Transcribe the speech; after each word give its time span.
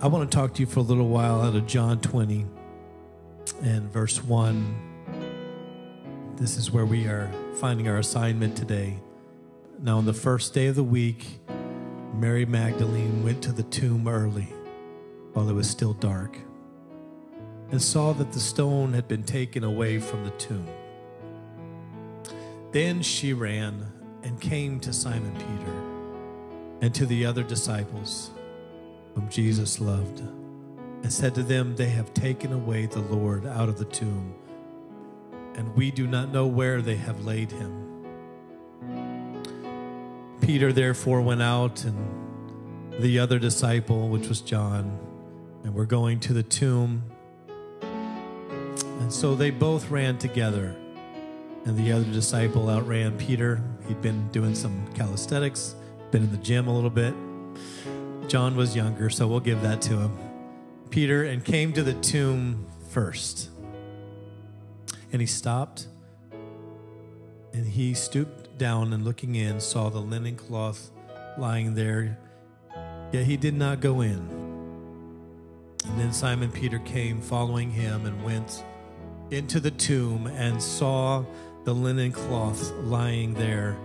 I 0.00 0.06
want 0.06 0.30
to 0.30 0.36
talk 0.36 0.54
to 0.54 0.60
you 0.60 0.66
for 0.66 0.78
a 0.78 0.84
little 0.84 1.08
while 1.08 1.40
out 1.40 1.56
of 1.56 1.66
John 1.66 2.00
20 2.00 2.46
and 3.62 3.92
verse 3.92 4.22
1. 4.22 6.36
This 6.36 6.56
is 6.56 6.70
where 6.70 6.86
we 6.86 7.06
are 7.06 7.28
finding 7.56 7.88
our 7.88 7.96
assignment 7.96 8.56
today. 8.56 9.00
Now, 9.80 9.98
on 9.98 10.06
the 10.06 10.14
first 10.14 10.54
day 10.54 10.68
of 10.68 10.76
the 10.76 10.84
week, 10.84 11.40
Mary 12.14 12.46
Magdalene 12.46 13.24
went 13.24 13.42
to 13.42 13.50
the 13.50 13.64
tomb 13.64 14.06
early 14.06 14.54
while 15.32 15.50
it 15.50 15.54
was 15.54 15.68
still 15.68 15.94
dark 15.94 16.38
and 17.72 17.82
saw 17.82 18.12
that 18.12 18.30
the 18.30 18.38
stone 18.38 18.92
had 18.92 19.08
been 19.08 19.24
taken 19.24 19.64
away 19.64 19.98
from 19.98 20.22
the 20.22 20.30
tomb. 20.30 20.68
Then 22.70 23.02
she 23.02 23.32
ran 23.32 23.84
and 24.22 24.40
came 24.40 24.78
to 24.78 24.92
Simon 24.92 25.34
Peter 25.34 25.74
and 26.82 26.94
to 26.94 27.04
the 27.04 27.26
other 27.26 27.42
disciples 27.42 28.30
whom 29.18 29.28
Jesus 29.28 29.80
loved, 29.80 30.20
and 30.20 31.12
said 31.12 31.34
to 31.34 31.42
them, 31.42 31.74
They 31.74 31.88
have 31.88 32.14
taken 32.14 32.52
away 32.52 32.86
the 32.86 33.00
Lord 33.00 33.46
out 33.46 33.68
of 33.68 33.76
the 33.76 33.84
tomb, 33.84 34.32
and 35.56 35.74
we 35.74 35.90
do 35.90 36.06
not 36.06 36.28
know 36.28 36.46
where 36.46 36.80
they 36.80 36.94
have 36.94 37.24
laid 37.24 37.50
him. 37.50 38.06
Peter 40.40 40.72
therefore 40.72 41.20
went 41.20 41.42
out, 41.42 41.82
and 41.84 43.02
the 43.02 43.18
other 43.18 43.40
disciple, 43.40 44.08
which 44.08 44.28
was 44.28 44.40
John, 44.40 44.96
and 45.64 45.74
were 45.74 45.86
going 45.86 46.20
to 46.20 46.32
the 46.32 46.44
tomb. 46.44 47.02
And 47.82 49.12
so 49.12 49.34
they 49.34 49.50
both 49.50 49.90
ran 49.90 50.18
together. 50.18 50.76
And 51.64 51.76
the 51.76 51.90
other 51.90 52.04
disciple 52.04 52.70
outran 52.70 53.18
Peter. 53.18 53.60
He'd 53.88 54.00
been 54.00 54.28
doing 54.28 54.54
some 54.54 54.86
calisthenics, 54.94 55.74
been 56.12 56.22
in 56.22 56.30
the 56.30 56.36
gym 56.36 56.68
a 56.68 56.72
little 56.72 56.88
bit. 56.88 57.14
John 58.28 58.56
was 58.56 58.76
younger, 58.76 59.08
so 59.08 59.26
we'll 59.26 59.40
give 59.40 59.62
that 59.62 59.80
to 59.82 59.96
him. 59.96 60.16
Peter 60.90 61.24
and 61.24 61.42
came 61.42 61.72
to 61.72 61.82
the 61.82 61.94
tomb 61.94 62.66
first. 62.90 63.48
And 65.10 65.22
he 65.22 65.26
stopped 65.26 65.86
and 67.54 67.66
he 67.66 67.94
stooped 67.94 68.58
down 68.58 68.92
and 68.92 69.04
looking 69.04 69.34
in 69.34 69.60
saw 69.60 69.88
the 69.88 69.98
linen 69.98 70.36
cloth 70.36 70.90
lying 71.38 71.74
there, 71.74 72.18
yet 73.12 73.24
he 73.24 73.38
did 73.38 73.54
not 73.54 73.80
go 73.80 74.02
in. 74.02 74.18
And 75.86 75.98
then 75.98 76.12
Simon 76.12 76.52
Peter 76.52 76.78
came 76.80 77.22
following 77.22 77.70
him 77.70 78.04
and 78.04 78.22
went 78.22 78.62
into 79.30 79.58
the 79.58 79.70
tomb 79.70 80.26
and 80.26 80.62
saw 80.62 81.24
the 81.64 81.74
linen 81.74 82.12
cloth 82.12 82.70
lying 82.82 83.32
there 83.32 83.78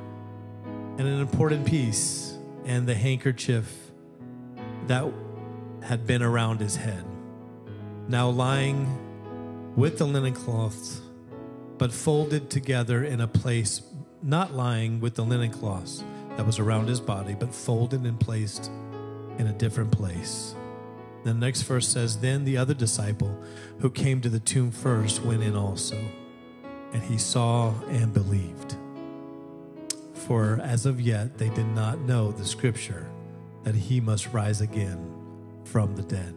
and 0.98 1.08
an 1.08 1.22
important 1.22 1.66
piece 1.66 2.38
and 2.66 2.86
the 2.86 2.94
handkerchief 2.94 3.92
that 4.88 5.12
had 5.82 6.06
been 6.06 6.22
around 6.22 6.60
his 6.60 6.76
head, 6.76 7.06
now 8.08 8.30
lying 8.30 8.88
with 9.76 9.98
the 9.98 10.06
linen 10.06 10.34
cloths, 10.34 11.02
but 11.78 11.92
folded 11.92 12.50
together 12.50 13.04
in 13.04 13.22
a 13.22 13.28
place 13.28 13.82
not 14.22 14.54
lying 14.54 15.00
with 15.00 15.16
the 15.16 15.24
linen 15.24 15.52
cloths 15.52 16.04
that 16.38 16.46
was 16.46 16.60
around 16.60 16.88
his 16.88 17.00
body, 17.00 17.36
but 17.38 17.54
folded 17.54 18.04
and 18.04 18.20
placed 18.20 18.72
in 19.38 19.48
a 19.48 19.54
different 19.54 19.92
place. 19.92 20.56
The 21.24 21.34
next 21.34 21.64
verse 21.64 21.88
says, 21.88 22.20
Then 22.20 22.46
the 22.46 22.58
other 22.58 22.74
disciple 22.74 23.38
who 23.80 23.90
came 23.90 24.22
to 24.22 24.30
the 24.30 24.40
tomb 24.40 24.72
first 24.72 25.24
went 25.24 25.44
in 25.44 25.56
also, 25.56 25.98
and 26.94 27.04
he 27.04 27.18
saw 27.18 27.74
and 27.90 28.14
believed. 28.14 28.76
For 30.14 30.60
as 30.62 30.86
of 30.86 31.02
yet 31.02 31.38
they 31.38 31.50
did 31.50 31.68
not 31.68 32.00
know 32.00 32.32
the 32.32 32.46
scripture 32.46 33.10
that 33.64 33.76
he 33.76 34.00
must 34.00 34.34
rise 34.34 34.62
again 34.62 35.10
from 35.66 35.96
the 35.96 36.04
dead. 36.04 36.36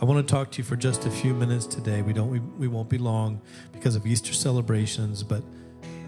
I 0.00 0.04
want 0.04 0.26
to 0.26 0.32
talk 0.32 0.50
to 0.52 0.58
you 0.58 0.64
for 0.64 0.76
just 0.76 1.04
a 1.04 1.10
few 1.10 1.34
minutes 1.34 1.66
today. 1.66 2.00
We 2.00 2.12
don't 2.12 2.30
we, 2.30 2.38
we 2.38 2.68
won't 2.68 2.88
be 2.88 2.98
long 2.98 3.40
because 3.72 3.96
of 3.96 4.06
Easter 4.06 4.32
celebrations, 4.32 5.22
but 5.22 5.42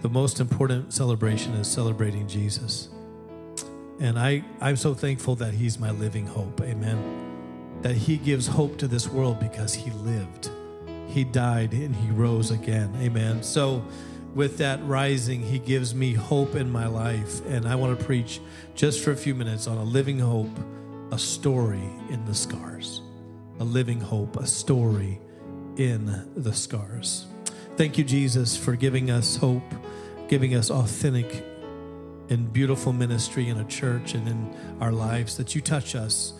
the 0.01 0.09
most 0.09 0.39
important 0.39 0.93
celebration 0.93 1.53
is 1.53 1.67
celebrating 1.67 2.27
Jesus. 2.27 2.89
And 3.99 4.17
I, 4.17 4.43
I'm 4.59 4.75
so 4.75 4.93
thankful 4.93 5.35
that 5.35 5.53
he's 5.53 5.79
my 5.79 5.91
living 5.91 6.27
hope. 6.27 6.59
Amen. 6.61 7.79
That 7.83 7.95
he 7.95 8.17
gives 8.17 8.47
hope 8.47 8.77
to 8.79 8.87
this 8.87 9.07
world 9.07 9.39
because 9.39 9.73
he 9.73 9.91
lived. 9.91 10.49
He 11.07 11.23
died 11.23 11.73
and 11.73 11.95
he 11.95 12.09
rose 12.11 12.51
again. 12.51 12.93
Amen. 12.99 13.43
So 13.43 13.85
with 14.33 14.57
that 14.57 14.83
rising, 14.85 15.41
He 15.41 15.59
gives 15.59 15.93
me 15.93 16.13
hope 16.13 16.55
in 16.55 16.71
my 16.71 16.87
life. 16.87 17.45
And 17.45 17.67
I 17.67 17.75
want 17.75 17.97
to 17.97 18.05
preach 18.05 18.39
just 18.75 19.03
for 19.03 19.11
a 19.11 19.15
few 19.15 19.35
minutes 19.35 19.67
on 19.67 19.77
a 19.77 19.83
living 19.83 20.19
hope, 20.19 20.57
a 21.11 21.19
story 21.19 21.89
in 22.09 22.23
the 22.25 22.33
scars. 22.33 23.01
A 23.59 23.63
living 23.63 23.99
hope, 23.99 24.37
a 24.37 24.47
story 24.47 25.19
in 25.77 26.25
the 26.35 26.53
scars. 26.53 27.27
Thank 27.77 27.97
you, 27.97 28.03
Jesus, 28.03 28.57
for 28.57 28.75
giving 28.75 29.11
us 29.11 29.37
hope, 29.37 29.73
giving 30.27 30.55
us 30.55 30.69
authentic 30.69 31.45
and 32.29 32.51
beautiful 32.51 32.93
ministry 32.93 33.49
in 33.49 33.59
a 33.59 33.65
church 33.65 34.15
and 34.15 34.27
in 34.27 34.77
our 34.79 34.91
lives, 34.91 35.37
that 35.37 35.53
you 35.53 35.61
touch 35.61 35.95
us 35.95 36.33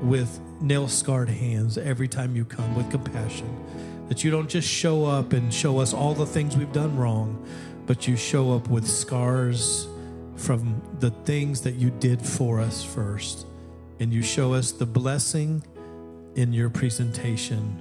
with 0.00 0.40
nail 0.60 0.88
scarred 0.88 1.28
hands 1.28 1.78
every 1.78 2.08
time 2.08 2.36
you 2.36 2.44
come 2.44 2.74
with 2.74 2.90
compassion 2.90 3.48
that 4.08 4.24
you 4.24 4.30
don't 4.30 4.48
just 4.48 4.68
show 4.68 5.04
up 5.04 5.32
and 5.32 5.52
show 5.52 5.78
us 5.78 5.94
all 5.94 6.14
the 6.14 6.26
things 6.26 6.56
we've 6.56 6.72
done 6.72 6.96
wrong, 6.96 7.44
but 7.86 8.06
you 8.06 8.16
show 8.16 8.52
up 8.52 8.68
with 8.68 8.86
scars 8.86 9.88
from 10.36 10.82
the 11.00 11.10
things 11.10 11.60
that 11.62 11.74
you 11.74 11.90
did 11.90 12.20
for 12.20 12.60
us 12.60 12.84
first. 12.84 13.46
And 14.00 14.12
you 14.12 14.22
show 14.22 14.54
us 14.54 14.72
the 14.72 14.86
blessing 14.86 15.62
in 16.34 16.52
your 16.52 16.70
presentation 16.70 17.78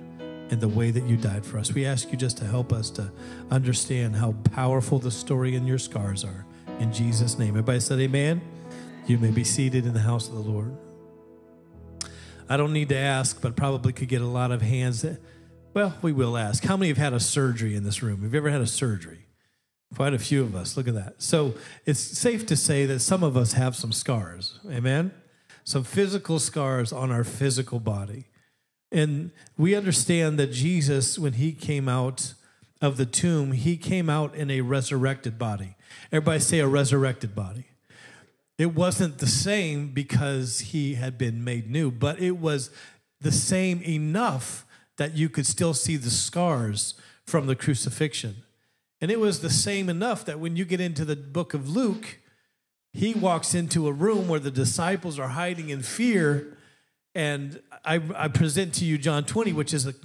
and 0.51 0.59
the 0.59 0.67
way 0.67 0.91
that 0.91 1.03
you 1.05 1.17
died 1.17 1.45
for 1.45 1.57
us. 1.57 1.73
We 1.73 1.85
ask 1.85 2.11
you 2.11 2.17
just 2.17 2.38
to 2.38 2.45
help 2.45 2.73
us 2.73 2.89
to 2.91 3.11
understand 3.49 4.15
how 4.15 4.33
powerful 4.51 4.99
the 4.99 5.11
story 5.11 5.55
in 5.55 5.65
your 5.65 5.79
scars 5.79 6.23
are. 6.23 6.45
In 6.79 6.91
Jesus' 6.91 7.39
name. 7.39 7.49
Everybody 7.49 7.79
said, 7.79 7.99
Amen. 7.99 8.41
You 9.07 9.17
may 9.17 9.31
be 9.31 9.43
seated 9.43 9.85
in 9.85 9.93
the 9.93 9.99
house 9.99 10.27
of 10.27 10.35
the 10.35 10.41
Lord. 10.41 10.75
I 12.49 12.57
don't 12.57 12.73
need 12.73 12.89
to 12.89 12.97
ask, 12.97 13.41
but 13.41 13.55
probably 13.55 13.93
could 13.93 14.09
get 14.09 14.21
a 14.21 14.27
lot 14.27 14.51
of 14.51 14.61
hands. 14.61 15.03
That, 15.03 15.19
well, 15.73 15.95
we 16.01 16.11
will 16.11 16.37
ask. 16.37 16.63
How 16.63 16.77
many 16.77 16.89
have 16.89 16.97
had 16.97 17.13
a 17.13 17.19
surgery 17.19 17.75
in 17.75 17.83
this 17.83 18.03
room? 18.03 18.23
Have 18.23 18.33
you 18.33 18.39
ever 18.39 18.49
had 18.49 18.61
a 18.61 18.67
surgery? 18.67 19.25
Quite 19.95 20.13
a 20.13 20.19
few 20.19 20.41
of 20.43 20.55
us. 20.55 20.77
Look 20.77 20.87
at 20.87 20.95
that. 20.95 21.21
So 21.21 21.55
it's 21.85 21.99
safe 21.99 22.45
to 22.47 22.55
say 22.55 22.85
that 22.85 22.99
some 22.99 23.23
of 23.23 23.35
us 23.35 23.53
have 23.53 23.75
some 23.75 23.91
scars. 23.91 24.59
Amen? 24.69 25.11
Some 25.63 25.83
physical 25.83 26.39
scars 26.39 26.91
on 26.91 27.11
our 27.11 27.23
physical 27.23 27.79
body. 27.79 28.25
And 28.91 29.31
we 29.57 29.75
understand 29.75 30.39
that 30.39 30.51
Jesus, 30.51 31.17
when 31.17 31.33
he 31.33 31.53
came 31.53 31.88
out 31.88 32.33
of 32.81 32.97
the 32.97 33.05
tomb, 33.05 33.51
he 33.51 33.77
came 33.77 34.09
out 34.09 34.35
in 34.35 34.49
a 34.49 34.61
resurrected 34.61 35.38
body. 35.38 35.75
Everybody 36.11 36.39
say 36.39 36.59
a 36.59 36.67
resurrected 36.67 37.35
body. 37.35 37.65
It 38.57 38.75
wasn't 38.75 39.19
the 39.19 39.27
same 39.27 39.89
because 39.89 40.59
he 40.59 40.95
had 40.95 41.17
been 41.17 41.43
made 41.43 41.69
new, 41.69 41.91
but 41.91 42.19
it 42.19 42.38
was 42.38 42.69
the 43.19 43.31
same 43.31 43.81
enough 43.83 44.65
that 45.01 45.17
you 45.17 45.29
could 45.29 45.47
still 45.47 45.73
see 45.73 45.97
the 45.97 46.12
scars 46.12 46.94
from 47.25 47.47
the 47.47 47.56
crucifixion. 47.56 48.35
And 49.01 49.09
it 49.09 49.19
was 49.19 49.41
the 49.41 49.50
same 49.50 49.89
enough 49.89 50.23
that 50.25 50.39
when 50.39 50.56
you 50.56 50.63
get 50.63 50.79
into 50.79 51.03
the 51.03 51.16
book 51.16 51.56
of 51.56 51.67
Luke, 51.67 52.19
he 52.94 53.16
walks 53.16 53.56
into 53.56 53.88
a 53.88 53.91
room 53.91 54.28
where 54.28 54.39
the 54.39 54.51
disciples 54.51 55.17
are 55.17 55.29
hiding 55.29 55.69
in 55.69 55.81
fear. 55.81 56.56
And 57.16 57.59
I, 57.84 58.00
I 58.16 58.28
present 58.28 58.75
to 58.75 58.85
you 58.85 59.00
John 59.00 59.23
20, 59.23 59.53
which 59.53 59.73
is 59.73 59.88
a, 59.88 59.95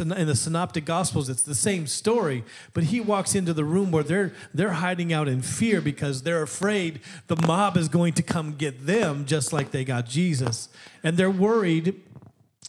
in 0.00 0.26
the 0.26 0.34
Synoptic 0.34 0.84
Gospels, 0.84 1.28
it's 1.28 1.44
the 1.44 1.54
same 1.54 1.86
story. 1.86 2.42
But 2.74 2.82
he 2.82 3.00
walks 3.00 3.36
into 3.36 3.54
the 3.54 3.64
room 3.64 3.92
where 3.92 4.02
they're, 4.02 4.32
they're 4.52 4.72
hiding 4.72 5.12
out 5.12 5.28
in 5.28 5.42
fear 5.42 5.80
because 5.80 6.24
they're 6.24 6.42
afraid 6.42 6.98
the 7.28 7.40
mob 7.46 7.76
is 7.76 7.88
going 7.88 8.14
to 8.14 8.22
come 8.24 8.56
get 8.56 8.84
them, 8.84 9.26
just 9.26 9.52
like 9.52 9.70
they 9.70 9.84
got 9.84 10.06
Jesus. 10.06 10.70
And 11.04 11.16
they're 11.16 11.30
worried 11.30 12.02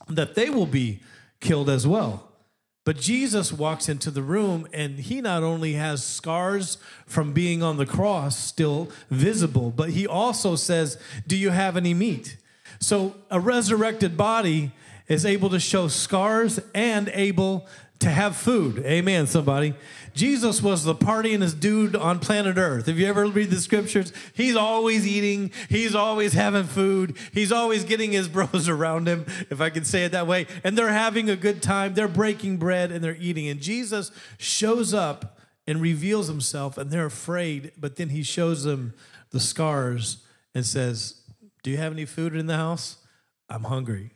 that 0.07 0.35
they 0.35 0.51
will 0.51 0.67
be 0.67 0.99
killed 1.41 1.69
as 1.69 1.85
well. 1.85 2.31
But 2.83 2.97
Jesus 2.97 3.53
walks 3.53 3.87
into 3.89 4.09
the 4.09 4.23
room 4.23 4.67
and 4.73 4.97
he 4.99 5.21
not 5.21 5.43
only 5.43 5.73
has 5.73 6.03
scars 6.03 6.77
from 7.05 7.31
being 7.31 7.61
on 7.61 7.77
the 7.77 7.85
cross 7.85 8.35
still 8.37 8.89
visible, 9.09 9.69
but 9.69 9.91
he 9.91 10.07
also 10.07 10.55
says, 10.55 10.97
Do 11.27 11.37
you 11.37 11.51
have 11.51 11.77
any 11.77 11.93
meat? 11.93 12.37
So 12.79 13.15
a 13.29 13.39
resurrected 13.39 14.17
body 14.17 14.71
is 15.07 15.25
able 15.25 15.49
to 15.51 15.59
show 15.59 15.87
scars 15.89 16.59
and 16.73 17.09
able 17.13 17.67
to 18.01 18.09
have 18.09 18.35
food. 18.35 18.79
Amen, 18.79 19.27
somebody. 19.27 19.73
Jesus 20.13 20.61
was 20.61 20.83
the 20.83 20.95
partyingest 20.95 21.59
dude 21.59 21.95
on 21.95 22.19
planet 22.19 22.57
Earth. 22.57 22.87
If 22.87 22.97
you 22.97 23.07
ever 23.07 23.25
read 23.27 23.49
the 23.49 23.61
scriptures, 23.61 24.11
he's 24.33 24.55
always 24.55 25.07
eating, 25.07 25.51
he's 25.69 25.95
always 25.95 26.33
having 26.33 26.65
food, 26.65 27.17
he's 27.31 27.51
always 27.51 27.85
getting 27.85 28.11
his 28.11 28.27
bros 28.29 28.67
around 28.67 29.07
him, 29.07 29.25
if 29.49 29.61
I 29.61 29.69
can 29.69 29.85
say 29.85 30.03
it 30.03 30.11
that 30.11 30.27
way. 30.27 30.47
And 30.63 30.77
they're 30.77 30.89
having 30.89 31.29
a 31.29 31.35
good 31.35 31.61
time, 31.61 31.93
they're 31.93 32.07
breaking 32.07 32.57
bread 32.57 32.91
and 32.91 33.03
they're 33.03 33.17
eating. 33.19 33.47
And 33.47 33.61
Jesus 33.61 34.11
shows 34.37 34.93
up 34.93 35.39
and 35.67 35.79
reveals 35.79 36.27
himself, 36.27 36.77
and 36.77 36.89
they're 36.89 37.05
afraid, 37.05 37.71
but 37.77 37.95
then 37.95 38.09
he 38.09 38.23
shows 38.23 38.63
them 38.63 38.93
the 39.29 39.39
scars 39.39 40.25
and 40.53 40.65
says, 40.65 41.21
Do 41.63 41.69
you 41.69 41.77
have 41.77 41.93
any 41.93 42.05
food 42.05 42.35
in 42.35 42.47
the 42.47 42.57
house? 42.57 42.97
I'm 43.47 43.65
hungry. 43.65 44.11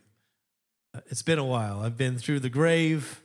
Uh, 0.93 1.01
it's 1.07 1.21
been 1.21 1.39
a 1.39 1.45
while. 1.45 1.81
I've 1.81 1.97
been 1.97 2.17
through 2.17 2.39
the 2.39 2.49
grave, 2.49 3.21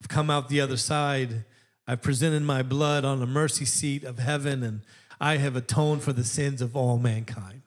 I've 0.00 0.08
come 0.08 0.30
out 0.30 0.48
the 0.48 0.60
other 0.60 0.76
side. 0.76 1.44
I've 1.86 2.02
presented 2.02 2.42
my 2.42 2.62
blood 2.62 3.04
on 3.04 3.20
the 3.20 3.26
mercy 3.26 3.64
seat 3.64 4.04
of 4.04 4.18
heaven, 4.18 4.62
and 4.62 4.82
I 5.20 5.36
have 5.36 5.56
atoned 5.56 6.02
for 6.02 6.12
the 6.12 6.24
sins 6.24 6.62
of 6.62 6.76
all 6.76 6.98
mankind. 6.98 7.62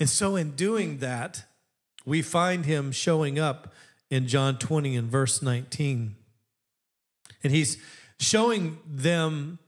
And 0.00 0.08
so, 0.08 0.36
in 0.36 0.52
doing 0.52 0.98
that, 0.98 1.44
we 2.04 2.22
find 2.22 2.64
him 2.64 2.92
showing 2.92 3.38
up 3.38 3.72
in 4.10 4.28
John 4.28 4.58
20 4.58 4.96
and 4.96 5.10
verse 5.10 5.42
19. 5.42 6.16
And 7.42 7.52
he's 7.52 7.76
showing 8.18 8.78
them 8.86 9.58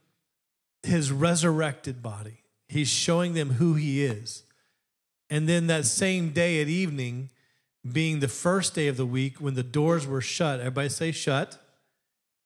his 0.83 1.13
resurrected 1.13 2.03
body, 2.03 2.43
he's 2.69 2.89
showing 2.89 3.35
them 3.35 3.51
who 3.51 3.75
he 3.75 4.05
is. 4.05 4.45
And 5.29 5.49
then 5.49 5.69
that 5.69 5.85
same 5.85 6.31
day 6.31 6.61
at 6.61 6.69
evening, 6.69 7.31
being 7.91 8.21
the 8.21 8.29
first 8.29 8.75
day 8.75 8.89
of 8.89 8.97
the 8.97 9.07
week 9.07 9.41
when 9.41 9.55
the 9.55 9.63
doors 9.63 10.07
were 10.07 10.21
shut, 10.21 10.59
everybody 10.59 10.89
say 10.89 11.13
shut. 11.13 11.59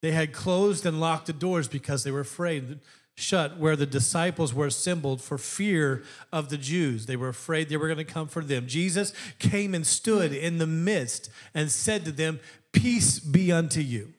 They 0.05 0.11
had 0.11 0.33
closed 0.33 0.85
and 0.85 0.99
locked 0.99 1.25
the 1.25 1.33
doors 1.33 1.67
because 1.67 2.03
they 2.03 2.11
were 2.11 2.19
afraid 2.19 2.77
shut 3.15 3.57
where 3.57 3.75
the 3.75 3.87
disciples 3.87 4.53
were 4.53 4.67
assembled 4.67 5.19
for 5.19 5.39
fear 5.39 6.03
of 6.31 6.49
the 6.49 6.59
Jews. 6.59 7.07
They 7.07 7.15
were 7.15 7.29
afraid 7.29 7.69
they 7.69 7.77
were 7.77 7.87
going 7.87 7.97
to 7.97 8.03
come 8.03 8.27
for 8.27 8.43
them. 8.43 8.67
Jesus 8.67 9.13
came 9.39 9.73
and 9.73 9.83
stood 9.83 10.31
in 10.31 10.59
the 10.59 10.67
midst 10.67 11.31
and 11.55 11.71
said 11.71 12.05
to 12.05 12.11
them, 12.11 12.39
Peace 12.71 13.17
be 13.17 13.51
unto 13.51 13.81
you. 13.81 14.13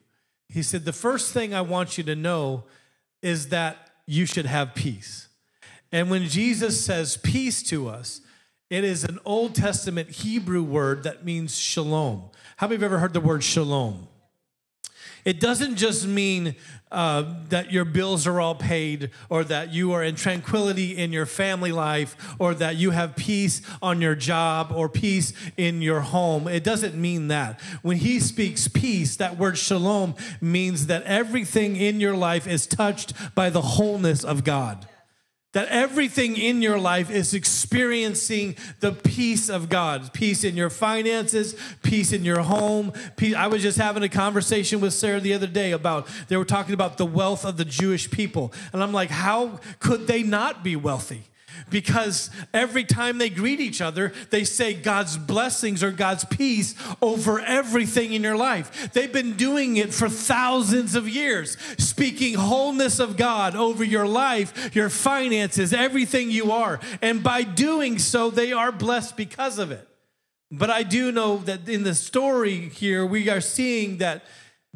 He 0.49 0.61
said, 0.65 0.85
The 0.85 0.93
first 0.93 1.33
thing 1.33 1.55
I 1.55 1.61
want 1.61 1.97
you 1.97 2.03
to 2.03 2.17
know 2.17 2.65
is 3.23 3.51
that 3.51 3.93
you 4.09 4.27
should 4.27 4.47
have 4.47 4.75
peace. 4.75 5.29
And 5.93 6.11
when 6.11 6.25
Jesus 6.25 6.85
says 6.85 7.17
peace 7.17 7.63
to 7.63 7.89
us, 7.89 8.23
it 8.71 8.83
is 8.83 9.05
an 9.05 9.21
Old 9.25 9.55
Testament 9.55 10.11
Hebrew 10.11 10.65
word 10.65 11.05
that 11.05 11.25
means 11.25 11.57
shalom. 11.57 12.31
How 12.57 12.67
many 12.67 12.75
of 12.75 12.81
you 12.81 12.87
ever 12.87 12.99
heard 12.99 13.13
the 13.13 13.21
word 13.21 13.45
shalom? 13.45 14.09
It 15.27 15.41
doesn't 15.41 15.75
just 15.75 16.07
mean 16.07 16.55
uh, 16.93 17.25
that 17.49 17.73
your 17.73 17.85
bills 17.85 18.29
are 18.29 18.41
all 18.41 18.55
paid 18.55 19.11
or 19.29 19.43
that 19.43 19.73
you 19.73 19.91
are 19.91 20.05
in 20.05 20.15
tranquility 20.15 20.97
in 20.97 21.13
your 21.13 21.27
family 21.27 21.73
life 21.73 22.37
or 22.39 22.55
that 22.55 22.77
you 22.77 22.93
have 22.93 23.17
peace 23.17 23.61
on 23.83 24.01
your 24.01 24.15
job 24.15 24.71
or 24.73 24.89
peace 24.89 25.33
in 25.57 25.83
your 25.83 26.01
home. 26.01 26.47
It 26.47 26.63
doesn't 26.63 26.95
mean 26.95 27.27
that. 27.27 27.61
When 27.83 27.97
he 27.97 28.21
speaks 28.21 28.69
peace, 28.69 29.17
that 29.17 29.37
word 29.37 29.59
shalom 29.59 30.15
means 30.41 30.87
that 30.87 31.03
everything 31.03 31.75
in 31.75 31.99
your 31.99 32.17
life 32.17 32.47
is 32.47 32.65
touched 32.65 33.13
by 33.35 33.51
the 33.51 33.63
wholeness 33.63 34.23
of 34.23 34.45
God 34.45 34.87
that 35.57 35.69
everything 35.69 36.37
in 36.37 36.61
your 36.61 36.79
life 36.79 37.11
is 37.11 37.33
experiencing 37.33 38.55
the 38.81 38.93
peace 38.93 39.49
of 39.49 39.71
God 39.71 40.13
peace 40.13 40.45
in 40.45 40.55
your 40.55 40.69
finances, 40.69 41.57
peace 41.83 42.13
in 42.13 42.27
your 42.27 42.43
home. 42.43 42.93
Peace. 43.17 43.35
I 43.35 43.47
was 43.47 43.63
just 43.63 43.79
having 43.79 44.03
a 44.03 44.09
conversation 44.11 44.83
with 44.83 44.93
Sarah 44.93 45.19
the 45.19 45.33
other 45.33 45.47
day 45.47 45.73
about, 45.73 46.09
they 46.29 46.37
were 46.37 46.45
talking 46.45 46.75
about 46.75 46.99
the 46.99 47.07
wealth 47.07 47.47
of 47.47 47.57
the 47.57 47.65
Jewish 47.65 48.11
people. 48.11 48.53
And 48.75 48.83
I'm 48.83 48.93
like, 48.93 49.09
how 49.09 49.59
could 49.81 50.07
they 50.07 50.23
not 50.23 50.63
be 50.63 50.77
wealthy? 50.77 51.23
Because 51.71 52.31
every 52.53 52.85
time 52.85 53.19
they 53.19 53.31
greet 53.31 53.61
each 53.61 53.81
other, 53.81 54.13
they 54.31 54.45
say 54.45 54.75
God's 54.75 55.17
blessings 55.17 55.83
or 55.83 55.91
God's 55.91 56.25
peace 56.25 56.75
over 57.01 57.41
everything 57.41 58.13
in 58.13 58.23
your 58.23 58.37
life. 58.37 58.93
They've 58.93 59.13
been 59.13 59.37
doing 59.37 59.77
it 59.77 59.93
for 59.93 60.09
thousands 60.09 60.95
of 60.95 61.09
years, 61.09 61.57
speaking 61.79 62.35
wholeness 62.35 62.99
of 62.99 63.17
God 63.17 63.55
over 63.57 63.85
your 63.85 64.07
life, 64.07 64.75
your 64.75 64.89
finances, 64.89 65.73
everything 65.73 66.31
you 66.31 66.53
are. 66.53 66.81
And 67.03 67.23
by 67.23 67.43
doing 67.43 67.99
so, 67.99 68.31
they 68.31 68.53
are 68.53 68.73
blessed 68.73 69.17
because 69.17 69.59
of 69.59 69.71
it. 69.71 69.87
But 70.51 70.71
I 70.71 70.85
do 70.85 71.11
know 71.11 71.39
that 71.39 71.69
in 71.69 71.83
the 71.83 71.95
story 71.95 72.69
here, 72.69 73.05
we 73.05 73.29
are 73.29 73.41
seeing 73.41 73.99
that 73.99 74.25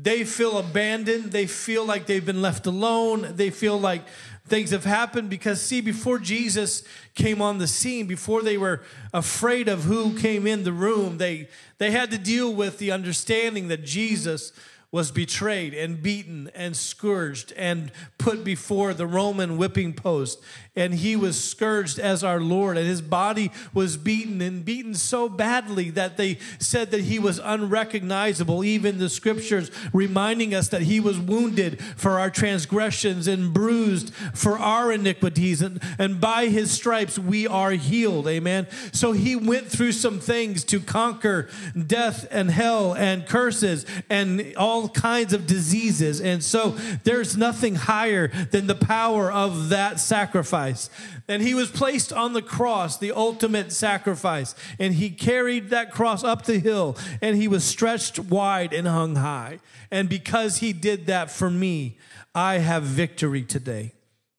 they 0.02 0.24
feel 0.24 0.58
abandoned. 0.58 1.32
They 1.32 1.46
feel 1.46 1.84
like 1.84 2.06
they've 2.06 2.24
been 2.24 2.42
left 2.42 2.66
alone. 2.66 3.32
They 3.34 3.50
feel 3.50 3.78
like 3.78 4.02
things 4.46 4.70
have 4.70 4.84
happened 4.84 5.30
because, 5.30 5.60
see, 5.60 5.80
before 5.80 6.18
Jesus 6.18 6.82
came 7.14 7.40
on 7.42 7.58
the 7.58 7.66
scene, 7.66 8.06
before 8.06 8.42
they 8.42 8.58
were 8.58 8.82
afraid 9.12 9.68
of 9.68 9.84
who 9.84 10.18
came 10.18 10.46
in 10.46 10.64
the 10.64 10.72
room, 10.72 11.18
they, 11.18 11.48
they 11.78 11.90
had 11.90 12.10
to 12.10 12.18
deal 12.18 12.52
with 12.52 12.78
the 12.78 12.90
understanding 12.90 13.68
that 13.68 13.84
Jesus 13.84 14.52
was 14.92 15.12
betrayed 15.12 15.72
and 15.72 16.02
beaten 16.02 16.50
and 16.54 16.76
scourged 16.76 17.52
and 17.56 17.92
put 18.18 18.42
before 18.42 18.92
the 18.92 19.06
Roman 19.06 19.56
whipping 19.56 19.92
post 19.92 20.42
and 20.76 20.94
he 20.94 21.16
was 21.16 21.42
scourged 21.42 21.98
as 21.98 22.22
our 22.22 22.40
Lord, 22.40 22.78
and 22.78 22.86
his 22.86 23.02
body 23.02 23.50
was 23.74 23.96
beaten 23.96 24.40
and 24.40 24.64
beaten 24.64 24.94
so 24.94 25.28
badly 25.28 25.90
that 25.90 26.16
they 26.16 26.38
said 26.58 26.92
that 26.92 27.02
he 27.02 27.18
was 27.18 27.38
unrecognizable. 27.38 28.62
Even 28.62 28.98
the 28.98 29.08
scriptures 29.08 29.70
reminding 29.92 30.54
us 30.54 30.68
that 30.68 30.82
he 30.82 31.00
was 31.00 31.18
wounded 31.18 31.82
for 31.96 32.20
our 32.20 32.30
transgressions 32.30 33.26
and 33.26 33.52
bruised 33.52 34.14
for 34.32 34.58
our 34.58 34.92
iniquities, 34.92 35.60
and, 35.60 35.82
and 35.98 36.20
by 36.20 36.46
his 36.46 36.70
stripes 36.70 37.18
we 37.18 37.46
are 37.46 37.72
healed. 37.72 38.28
Amen. 38.28 38.66
So 38.92 39.12
he 39.12 39.34
went 39.34 39.66
through 39.66 39.92
some 39.92 40.20
things 40.20 40.62
to 40.64 40.80
conquer 40.80 41.48
death 41.86 42.28
and 42.30 42.50
hell 42.50 42.94
and 42.94 43.26
curses 43.26 43.84
and 44.08 44.54
all 44.56 44.79
kinds 44.88 45.32
of 45.32 45.46
diseases. 45.46 46.20
And 46.20 46.42
so 46.42 46.70
there's 47.04 47.36
nothing 47.36 47.74
higher 47.74 48.28
than 48.50 48.66
the 48.66 48.74
power 48.74 49.30
of 49.30 49.68
that 49.68 50.00
sacrifice 50.00 50.30
sacrifice. 50.40 50.90
And 51.28 51.42
he 51.42 51.54
was 51.54 51.70
placed 51.70 52.12
on 52.12 52.32
the 52.32 52.42
cross, 52.42 52.98
the 52.98 53.12
ultimate 53.12 53.72
sacrifice. 53.72 54.54
And 54.78 54.94
he 54.94 55.10
carried 55.10 55.70
that 55.70 55.92
cross 55.92 56.24
up 56.24 56.44
the 56.44 56.58
hill 56.58 56.96
and 57.22 57.36
he 57.36 57.48
was 57.48 57.64
stretched 57.64 58.18
wide 58.18 58.72
and 58.72 58.86
hung 58.86 59.16
high. 59.16 59.60
And 59.90 60.08
because 60.08 60.58
he 60.58 60.72
did 60.72 61.06
that 61.06 61.30
for 61.30 61.50
me, 61.50 61.98
I 62.34 62.58
have 62.58 62.82
victory 62.82 63.42
today. 63.42 63.94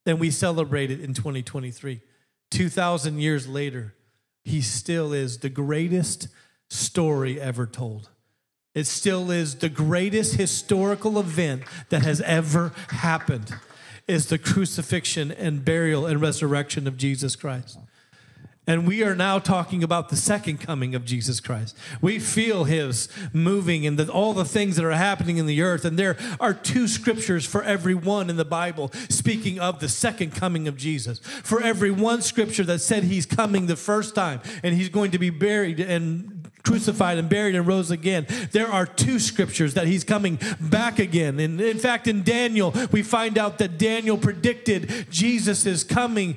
And 0.05 0.19
we 0.19 0.31
celebrate 0.31 0.91
it 0.91 1.01
in 1.01 1.13
2023. 1.13 2.01
2,000 2.49 3.19
years 3.19 3.47
later, 3.47 3.93
he 4.43 4.61
still 4.61 5.13
is 5.13 5.39
the 5.39 5.49
greatest 5.49 6.27
story 6.69 7.39
ever 7.39 7.65
told. 7.65 8.09
It 8.73 8.87
still 8.87 9.31
is 9.31 9.55
the 9.55 9.69
greatest 9.69 10.35
historical 10.35 11.19
event 11.19 11.63
that 11.89 12.03
has 12.03 12.21
ever 12.21 12.71
happened 12.89 13.53
is 14.07 14.27
the 14.27 14.37
crucifixion 14.37 15.31
and 15.31 15.63
burial 15.63 16.05
and 16.05 16.21
resurrection 16.21 16.87
of 16.87 16.97
Jesus 16.97 17.35
Christ. 17.35 17.77
And 18.67 18.87
we 18.87 19.03
are 19.03 19.15
now 19.15 19.39
talking 19.39 19.83
about 19.83 20.09
the 20.09 20.15
second 20.15 20.59
coming 20.59 20.93
of 20.93 21.03
Jesus 21.03 21.39
Christ. 21.39 21.75
We 21.99 22.19
feel 22.19 22.65
his 22.65 23.09
moving 23.33 23.87
and 23.87 23.97
the, 23.97 24.09
all 24.09 24.33
the 24.33 24.45
things 24.45 24.75
that 24.75 24.85
are 24.85 24.91
happening 24.91 25.37
in 25.37 25.47
the 25.47 25.61
earth. 25.63 25.83
And 25.83 25.97
there 25.97 26.15
are 26.39 26.53
two 26.53 26.87
scriptures 26.87 27.45
for 27.45 27.63
every 27.63 27.95
one 27.95 28.29
in 28.29 28.37
the 28.37 28.45
Bible 28.45 28.91
speaking 29.09 29.59
of 29.59 29.79
the 29.79 29.89
second 29.89 30.35
coming 30.35 30.67
of 30.67 30.77
Jesus. 30.77 31.19
For 31.19 31.61
every 31.61 31.91
one 31.91 32.21
scripture 32.21 32.63
that 32.65 32.79
said 32.79 33.03
he's 33.03 33.25
coming 33.25 33.65
the 33.65 33.75
first 33.75 34.13
time 34.13 34.41
and 34.61 34.75
he's 34.75 34.89
going 34.89 35.11
to 35.11 35.19
be 35.19 35.31
buried 35.31 35.79
and 35.79 36.40
crucified 36.63 37.17
and 37.17 37.29
buried 37.29 37.55
and 37.55 37.67
rose 37.67 37.91
again. 37.91 38.25
There 38.51 38.67
are 38.67 38.85
two 38.85 39.19
scriptures 39.19 39.73
that 39.73 39.87
he's 39.87 40.03
coming 40.03 40.39
back 40.59 40.99
again. 40.99 41.39
And 41.39 41.59
in 41.59 41.79
fact, 41.79 42.07
in 42.07 42.23
Daniel, 42.23 42.73
we 42.91 43.03
find 43.03 43.37
out 43.37 43.57
that 43.59 43.77
Daniel 43.77 44.17
predicted 44.17 45.07
Jesus 45.09 45.65
coming 45.83 46.35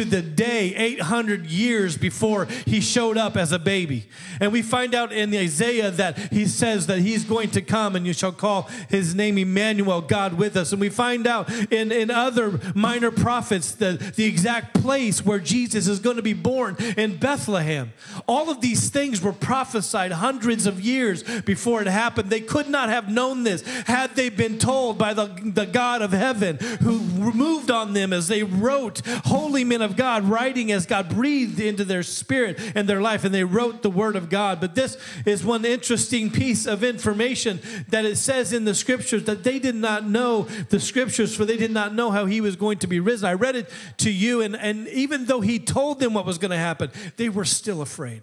to 0.00 0.06
the 0.06 0.22
day 0.22 0.74
800 0.74 1.46
years 1.46 1.98
before 1.98 2.46
he 2.64 2.80
showed 2.80 3.18
up 3.18 3.36
as 3.36 3.52
a 3.52 3.58
baby. 3.58 4.06
And 4.40 4.50
we 4.50 4.62
find 4.62 4.94
out 4.94 5.12
in 5.12 5.34
Isaiah 5.34 5.90
that 5.90 6.16
he 6.32 6.46
says 6.46 6.86
that 6.86 7.00
he's 7.00 7.24
going 7.24 7.50
to 7.50 7.60
come 7.60 7.96
and 7.96 8.06
you 8.06 8.14
shall 8.14 8.32
call 8.32 8.62
his 8.88 9.14
name 9.14 9.36
Emmanuel, 9.36 10.00
God 10.00 10.34
with 10.34 10.56
us. 10.56 10.72
And 10.72 10.80
we 10.80 10.88
find 10.88 11.26
out 11.26 11.50
in, 11.70 11.92
in 11.92 12.10
other 12.10 12.58
minor 12.74 13.10
prophets 13.10 13.72
the, 13.72 14.12
the 14.16 14.24
exact 14.24 14.80
place 14.80 15.24
where 15.24 15.38
Jesus 15.38 15.86
is 15.86 15.98
going 15.98 16.16
to 16.16 16.22
be 16.22 16.32
born 16.32 16.76
in 16.96 17.18
Bethlehem. 17.18 17.92
All 18.26 18.48
of 18.48 18.62
these 18.62 18.88
things 18.88 19.20
were 19.20 19.34
prophesied 19.34 20.12
hundreds 20.12 20.66
of 20.66 20.80
years 20.80 21.22
before 21.42 21.82
it 21.82 21.88
happened. 21.88 22.30
They 22.30 22.40
could 22.40 22.70
not 22.70 22.88
have 22.88 23.10
known 23.10 23.42
this 23.42 23.62
had 23.86 24.14
they 24.16 24.30
been 24.30 24.58
told 24.58 24.96
by 24.96 25.12
the, 25.12 25.26
the 25.44 25.66
God 25.66 26.00
of 26.00 26.12
heaven 26.12 26.56
who 26.80 27.00
moved 27.00 27.70
on 27.70 27.92
them 27.92 28.14
as 28.14 28.28
they 28.28 28.42
wrote 28.42 29.02
holy 29.26 29.62
men 29.62 29.82
of 29.82 29.89
God, 29.96 30.24
writing 30.24 30.72
as 30.72 30.86
God 30.86 31.08
breathed 31.08 31.60
into 31.60 31.84
their 31.84 32.02
spirit 32.02 32.58
and 32.74 32.88
their 32.88 33.00
life, 33.00 33.24
and 33.24 33.34
they 33.34 33.44
wrote 33.44 33.82
the 33.82 33.90
word 33.90 34.16
of 34.16 34.28
God. 34.28 34.60
But 34.60 34.74
this 34.74 34.96
is 35.24 35.44
one 35.44 35.64
interesting 35.64 36.30
piece 36.30 36.66
of 36.66 36.82
information 36.82 37.60
that 37.88 38.04
it 38.04 38.16
says 38.16 38.52
in 38.52 38.64
the 38.64 38.74
scriptures 38.74 39.24
that 39.24 39.44
they 39.44 39.58
did 39.58 39.74
not 39.74 40.04
know 40.04 40.42
the 40.70 40.80
scriptures, 40.80 41.34
for 41.34 41.44
they 41.44 41.56
did 41.56 41.70
not 41.70 41.94
know 41.94 42.10
how 42.10 42.26
he 42.26 42.40
was 42.40 42.56
going 42.56 42.78
to 42.78 42.86
be 42.86 43.00
risen. 43.00 43.28
I 43.28 43.34
read 43.34 43.56
it 43.56 43.70
to 43.98 44.10
you, 44.10 44.40
and, 44.40 44.56
and 44.56 44.88
even 44.88 45.26
though 45.26 45.40
he 45.40 45.58
told 45.58 46.00
them 46.00 46.14
what 46.14 46.26
was 46.26 46.38
going 46.38 46.50
to 46.50 46.56
happen, 46.56 46.90
they 47.16 47.28
were 47.28 47.44
still 47.44 47.82
afraid. 47.82 48.22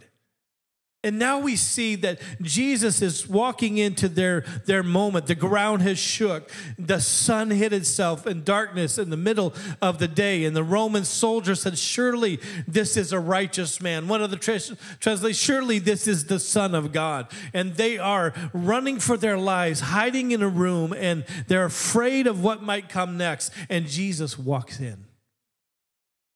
And 1.08 1.18
now 1.18 1.40
we 1.40 1.56
see 1.56 1.96
that 1.96 2.20
Jesus 2.42 3.02
is 3.02 3.30
walking 3.30 3.78
into 3.78 4.10
their, 4.10 4.42
their 4.66 4.84
moment. 4.84 5.28
The 5.28 5.36
ground 5.36 5.82
has 5.84 5.98
shook. 5.98 6.52
The 6.78 7.00
sun 7.00 7.50
hid 7.50 7.72
itself 7.72 8.28
in 8.28 8.44
darkness 8.44 8.98
in 8.98 9.10
the 9.10 9.16
middle 9.16 9.54
of 9.82 10.00
the 10.00 10.10
day. 10.10 10.44
And 10.44 10.54
the 10.54 10.66
Roman 10.66 11.06
soldier 11.06 11.56
said, 11.56 11.78
Surely 11.78 12.42
this 12.68 12.98
is 12.98 13.14
a 13.14 13.22
righteous 13.22 13.80
man. 13.80 14.10
One 14.10 14.22
of 14.22 14.32
the 14.32 14.36
translations, 14.36 15.40
Surely 15.40 15.80
this 15.80 16.10
is 16.10 16.26
the 16.26 16.42
Son 16.42 16.76
of 16.76 16.92
God. 16.92 17.32
And 17.54 17.76
they 17.76 17.98
are 17.98 18.34
running 18.52 19.00
for 19.00 19.16
their 19.16 19.38
lives, 19.38 19.80
hiding 19.80 20.32
in 20.32 20.42
a 20.42 20.50
room, 20.50 20.92
and 20.92 21.24
they're 21.48 21.64
afraid 21.64 22.28
of 22.28 22.44
what 22.44 22.62
might 22.62 22.90
come 22.90 23.18
next. 23.18 23.54
And 23.70 23.88
Jesus 23.88 24.38
walks 24.38 24.82
in. 24.82 25.06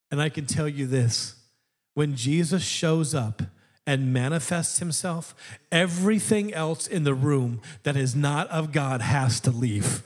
And 0.10 0.22
I 0.22 0.30
can 0.30 0.46
tell 0.46 0.70
you 0.70 0.88
this 0.88 1.36
when 1.94 2.16
Jesus 2.16 2.64
shows 2.64 3.14
up, 3.14 3.42
and 3.88 4.14
manifests 4.14 4.80
himself, 4.80 5.36
everything 5.72 6.54
else 6.54 6.88
in 6.88 7.04
the 7.04 7.14
room 7.14 7.62
that 7.84 7.96
is 7.96 8.16
not 8.16 8.48
of 8.50 8.72
God 8.72 9.02
has 9.02 9.40
to 9.42 9.52
leave. 9.52 10.04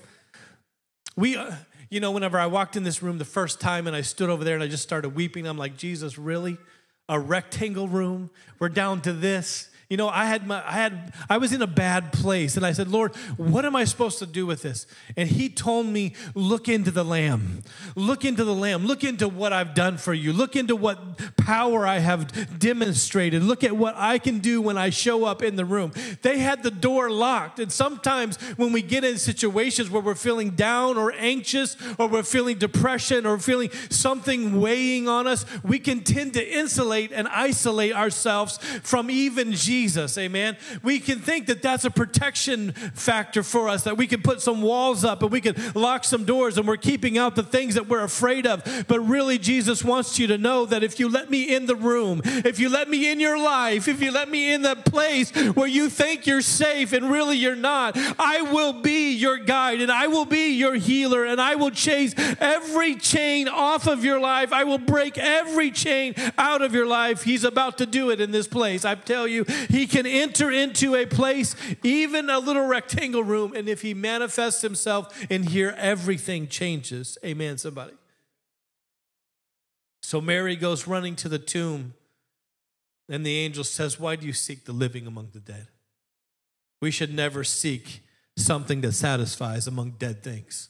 We, 1.16 1.36
uh, 1.36 1.56
you 1.90 2.00
know, 2.00 2.12
whenever 2.12 2.40
I 2.40 2.48
walked 2.48 2.76
in 2.76 2.84
this 2.84 3.04
room 3.04 3.18
the 3.18 3.26
first 3.26 3.60
time 3.60 3.88
and 3.88 3.96
I 3.96 4.02
stood 4.02 4.30
over 4.30 4.44
there 4.44 4.56
and 4.56 4.64
I 4.64 4.68
just 4.68 4.84
started 4.84 5.10
weeping, 5.10 5.46
I'm 5.46 5.58
like, 5.58 5.78
Jesus, 5.78 6.18
really? 6.18 6.58
A 7.08 7.20
rectangle 7.20 7.88
room? 7.88 8.30
We're 8.60 8.70
down 8.70 9.02
to 9.02 9.14
this. 9.14 9.70
You 9.88 9.98
know, 9.98 10.10
I 10.10 10.26
had 10.26 10.48
my, 10.48 10.64
I 10.66 10.72
had, 10.72 11.14
I 11.30 11.38
was 11.38 11.54
in 11.54 11.62
a 11.62 11.68
bad 11.68 12.12
place, 12.12 12.58
and 12.58 12.66
I 12.66 12.72
said, 12.72 12.88
Lord, 12.88 13.16
what 13.38 13.66
am 13.66 13.76
I 13.76 13.84
supposed 13.84 14.18
to 14.20 14.26
do 14.26 14.48
with 14.48 14.64
this? 14.64 14.88
And 15.16 15.30
He 15.30 15.48
told 15.48 15.86
me, 15.86 16.16
look 16.34 16.68
into 16.68 16.90
the 16.90 17.06
Lamb, 17.06 17.62
look 17.96 18.26
into 18.26 18.44
the 18.44 18.54
Lamb, 18.54 18.88
look 18.88 19.04
into 19.04 19.28
what 19.28 19.54
I've 19.54 19.76
done 19.76 19.98
for 19.98 20.14
you, 20.14 20.34
look 20.34 20.56
into 20.56 20.76
what 20.76 21.38
power 21.38 21.86
I 21.86 22.00
have 22.00 22.58
demonstrated, 22.58 23.44
look 23.44 23.64
at 23.64 23.78
what 23.78 23.94
I 23.96 24.18
can 24.18 24.40
do 24.40 24.60
when 24.60 24.76
I 24.76 24.90
show 24.90 25.24
up 25.24 25.44
in 25.44 25.56
the 25.56 25.66
room. 25.66 25.92
They 26.24 26.40
had 26.40 26.64
the 26.64 26.72
door 26.72 27.12
locked, 27.12 27.60
and 27.60 27.72
sometimes 27.72 28.38
when 28.58 28.74
we 28.74 28.82
get 28.82 29.04
in 29.04 29.20
situations 29.20 29.92
where 29.92 30.02
we're 30.02 30.16
feeling 30.16 30.52
down 30.52 30.98
or 30.98 31.14
anxious, 31.14 31.78
or 32.00 32.08
we're 32.08 32.24
feeling 32.24 32.58
depression, 32.58 33.28
or 33.28 33.38
feeling 33.38 33.70
something 33.90 34.60
weighing 34.60 35.08
on 35.08 35.28
us, 35.28 35.46
we 35.64 35.78
can 35.78 36.04
tend 36.04 36.34
to 36.34 36.44
insulate 36.44 37.12
and 37.12 37.28
isolate 37.28 37.94
ourselves 37.94 38.58
from 38.82 39.12
even 39.12 39.54
Jesus 39.54 39.75
Jesus. 39.76 40.18
Amen. 40.18 40.56
We 40.84 41.00
can 41.00 41.20
think 41.20 41.48
that 41.48 41.62
that's 41.62 41.84
a 41.84 41.92
protection 41.92 42.72
factor 42.72 43.44
for 43.44 43.68
us, 43.68 43.84
that 43.84 43.98
we 43.98 44.08
can 44.08 44.22
put 44.22 44.40
some 44.42 44.62
walls 44.62 45.04
up 45.04 45.22
and 45.22 45.30
we 45.30 45.42
can 45.42 45.54
lock 45.76 46.06
some 46.06 46.24
doors 46.24 46.58
and 46.58 46.66
we're 46.66 46.78
keeping 46.78 47.18
out 47.18 47.36
the 47.36 47.44
things 47.44 47.76
that 47.76 47.90
we're 47.90 48.04
afraid 48.04 48.48
of. 48.48 48.64
But 48.88 49.02
really, 49.02 49.38
Jesus 49.38 49.84
wants 49.84 50.18
you 50.18 50.28
to 50.28 50.38
know 50.38 50.66
that 50.66 50.82
if 50.82 50.98
you 50.98 51.10
let 51.10 51.30
me 51.30 51.54
in 51.54 51.66
the 51.66 51.76
room, 51.76 52.22
if 52.24 52.58
you 52.58 52.70
let 52.70 52.90
me 52.90 53.12
in 53.12 53.20
your 53.20 53.38
life, 53.38 53.90
if 53.90 54.02
you 54.02 54.12
let 54.12 54.30
me 54.30 54.54
in 54.54 54.62
the 54.62 54.78
place 54.78 55.32
where 55.56 55.68
you 55.68 55.90
think 55.90 56.26
you're 56.26 56.42
safe 56.42 56.94
and 56.94 57.12
really 57.12 57.36
you're 57.36 57.54
not, 57.54 57.98
I 58.18 58.44
will 58.44 58.82
be 58.82 59.12
your 59.12 59.38
guide 59.38 59.82
and 59.82 59.92
I 59.92 60.08
will 60.08 60.26
be 60.26 60.54
your 60.54 60.76
healer 60.76 61.26
and 61.26 61.42
I 61.42 61.56
will 61.56 61.72
chase 61.72 62.14
every 62.40 62.96
chain 62.96 63.50
off 63.50 63.88
of 63.88 64.06
your 64.06 64.22
life. 64.22 64.54
I 64.54 64.64
will 64.64 64.78
break 64.78 65.18
every 65.18 65.70
chain 65.70 66.16
out 66.38 66.62
of 66.62 66.74
your 66.74 66.88
life. 66.88 67.24
He's 67.24 67.44
about 67.44 67.78
to 67.80 67.86
do 67.86 68.10
it 68.10 68.22
in 68.22 68.32
this 68.32 68.48
place. 68.48 68.86
I 68.86 68.96
tell 68.96 69.28
you, 69.28 69.44
he 69.70 69.88
can 69.88 70.06
enter 70.06 70.52
into 70.52 70.96
a 70.96 71.06
place, 71.06 71.56
even 71.84 72.30
a 72.30 72.40
little 72.40 72.66
rectangle 72.66 73.24
room, 73.24 73.54
and 73.56 73.68
if 73.70 73.82
He 73.82 73.94
manifests 73.94 74.62
Himself 74.62 75.26
in 75.30 75.44
here, 75.44 75.74
everything 75.78 76.48
changes. 76.48 77.18
Amen, 77.24 77.58
somebody. 77.58 77.94
So 80.02 80.22
Mary 80.22 80.56
goes 80.56 80.88
running 80.88 81.16
to 81.18 81.30
the 81.30 81.40
tomb, 81.40 81.94
and 83.10 83.26
the 83.26 83.38
angel 83.38 83.64
says, 83.64 84.00
Why 84.00 84.16
do 84.16 84.26
you 84.26 84.34
seek 84.34 84.66
the 84.66 84.74
living 84.74 85.08
among 85.08 85.30
the 85.34 85.40
dead? 85.40 85.68
We 86.82 86.92
should 86.92 87.14
never 87.14 87.44
seek 87.44 88.04
something 88.38 88.82
that 88.82 88.92
satisfies 88.92 89.68
among 89.68 89.92
dead 89.92 90.24
things. 90.24 90.70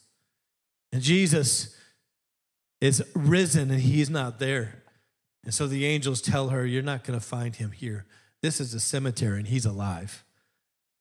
And 0.91 1.01
Jesus 1.01 1.75
is 2.79 3.03
risen 3.15 3.71
and 3.71 3.81
he's 3.81 4.09
not 4.09 4.39
there. 4.39 4.83
And 5.43 5.53
so 5.53 5.67
the 5.67 5.85
angels 5.85 6.21
tell 6.21 6.49
her, 6.49 6.65
You're 6.65 6.83
not 6.83 7.03
going 7.03 7.19
to 7.19 7.25
find 7.25 7.55
him 7.55 7.71
here. 7.71 8.05
This 8.45 8.61
is 8.61 8.75
a 8.75 8.79
cemetery 8.79 9.39
and 9.39 9.47
he's 9.47 9.65
alive. 9.65 10.23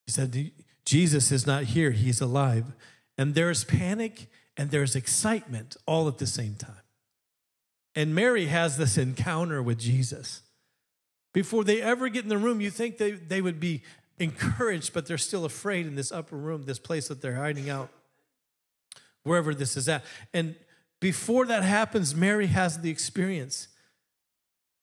He 0.07 0.13
said, 0.13 0.51
Jesus 0.87 1.31
is 1.31 1.47
not 1.47 1.65
here, 1.65 1.91
he's 1.91 2.23
alive. 2.23 2.73
And 3.19 3.35
there's 3.35 3.65
panic 3.65 4.29
and 4.57 4.71
there's 4.71 4.97
excitement 4.97 5.77
all 5.85 6.09
at 6.09 6.17
the 6.17 6.27
same 6.27 6.55
time. 6.55 6.81
And 7.95 8.15
Mary 8.15 8.47
has 8.47 8.79
this 8.79 8.97
encounter 8.97 9.63
with 9.63 9.79
Jesus. 9.79 10.41
Before 11.35 11.65
they 11.65 11.83
ever 11.83 12.09
get 12.09 12.23
in 12.23 12.31
the 12.31 12.39
room, 12.39 12.63
you 12.63 12.71
think 12.71 12.97
they, 12.97 13.11
they 13.11 13.43
would 13.43 13.61
be 13.61 13.83
encouraged, 14.19 14.95
but 14.95 15.05
they're 15.05 15.19
still 15.19 15.45
afraid 15.45 15.87
in 15.87 15.97
this 15.97 16.13
upper 16.13 16.37
room, 16.37 16.63
this 16.63 16.79
place 16.79 17.09
that 17.09 17.21
they're 17.21 17.35
hiding 17.35 17.69
out, 17.69 17.91
wherever 19.23 19.55
this 19.55 19.77
is 19.77 19.87
at. 19.87 20.03
And 20.33 20.55
before 20.99 21.45
that 21.45 21.63
happens, 21.63 22.15
Mary 22.15 22.47
has 22.47 22.81
the 22.81 22.89
experience 22.89 23.69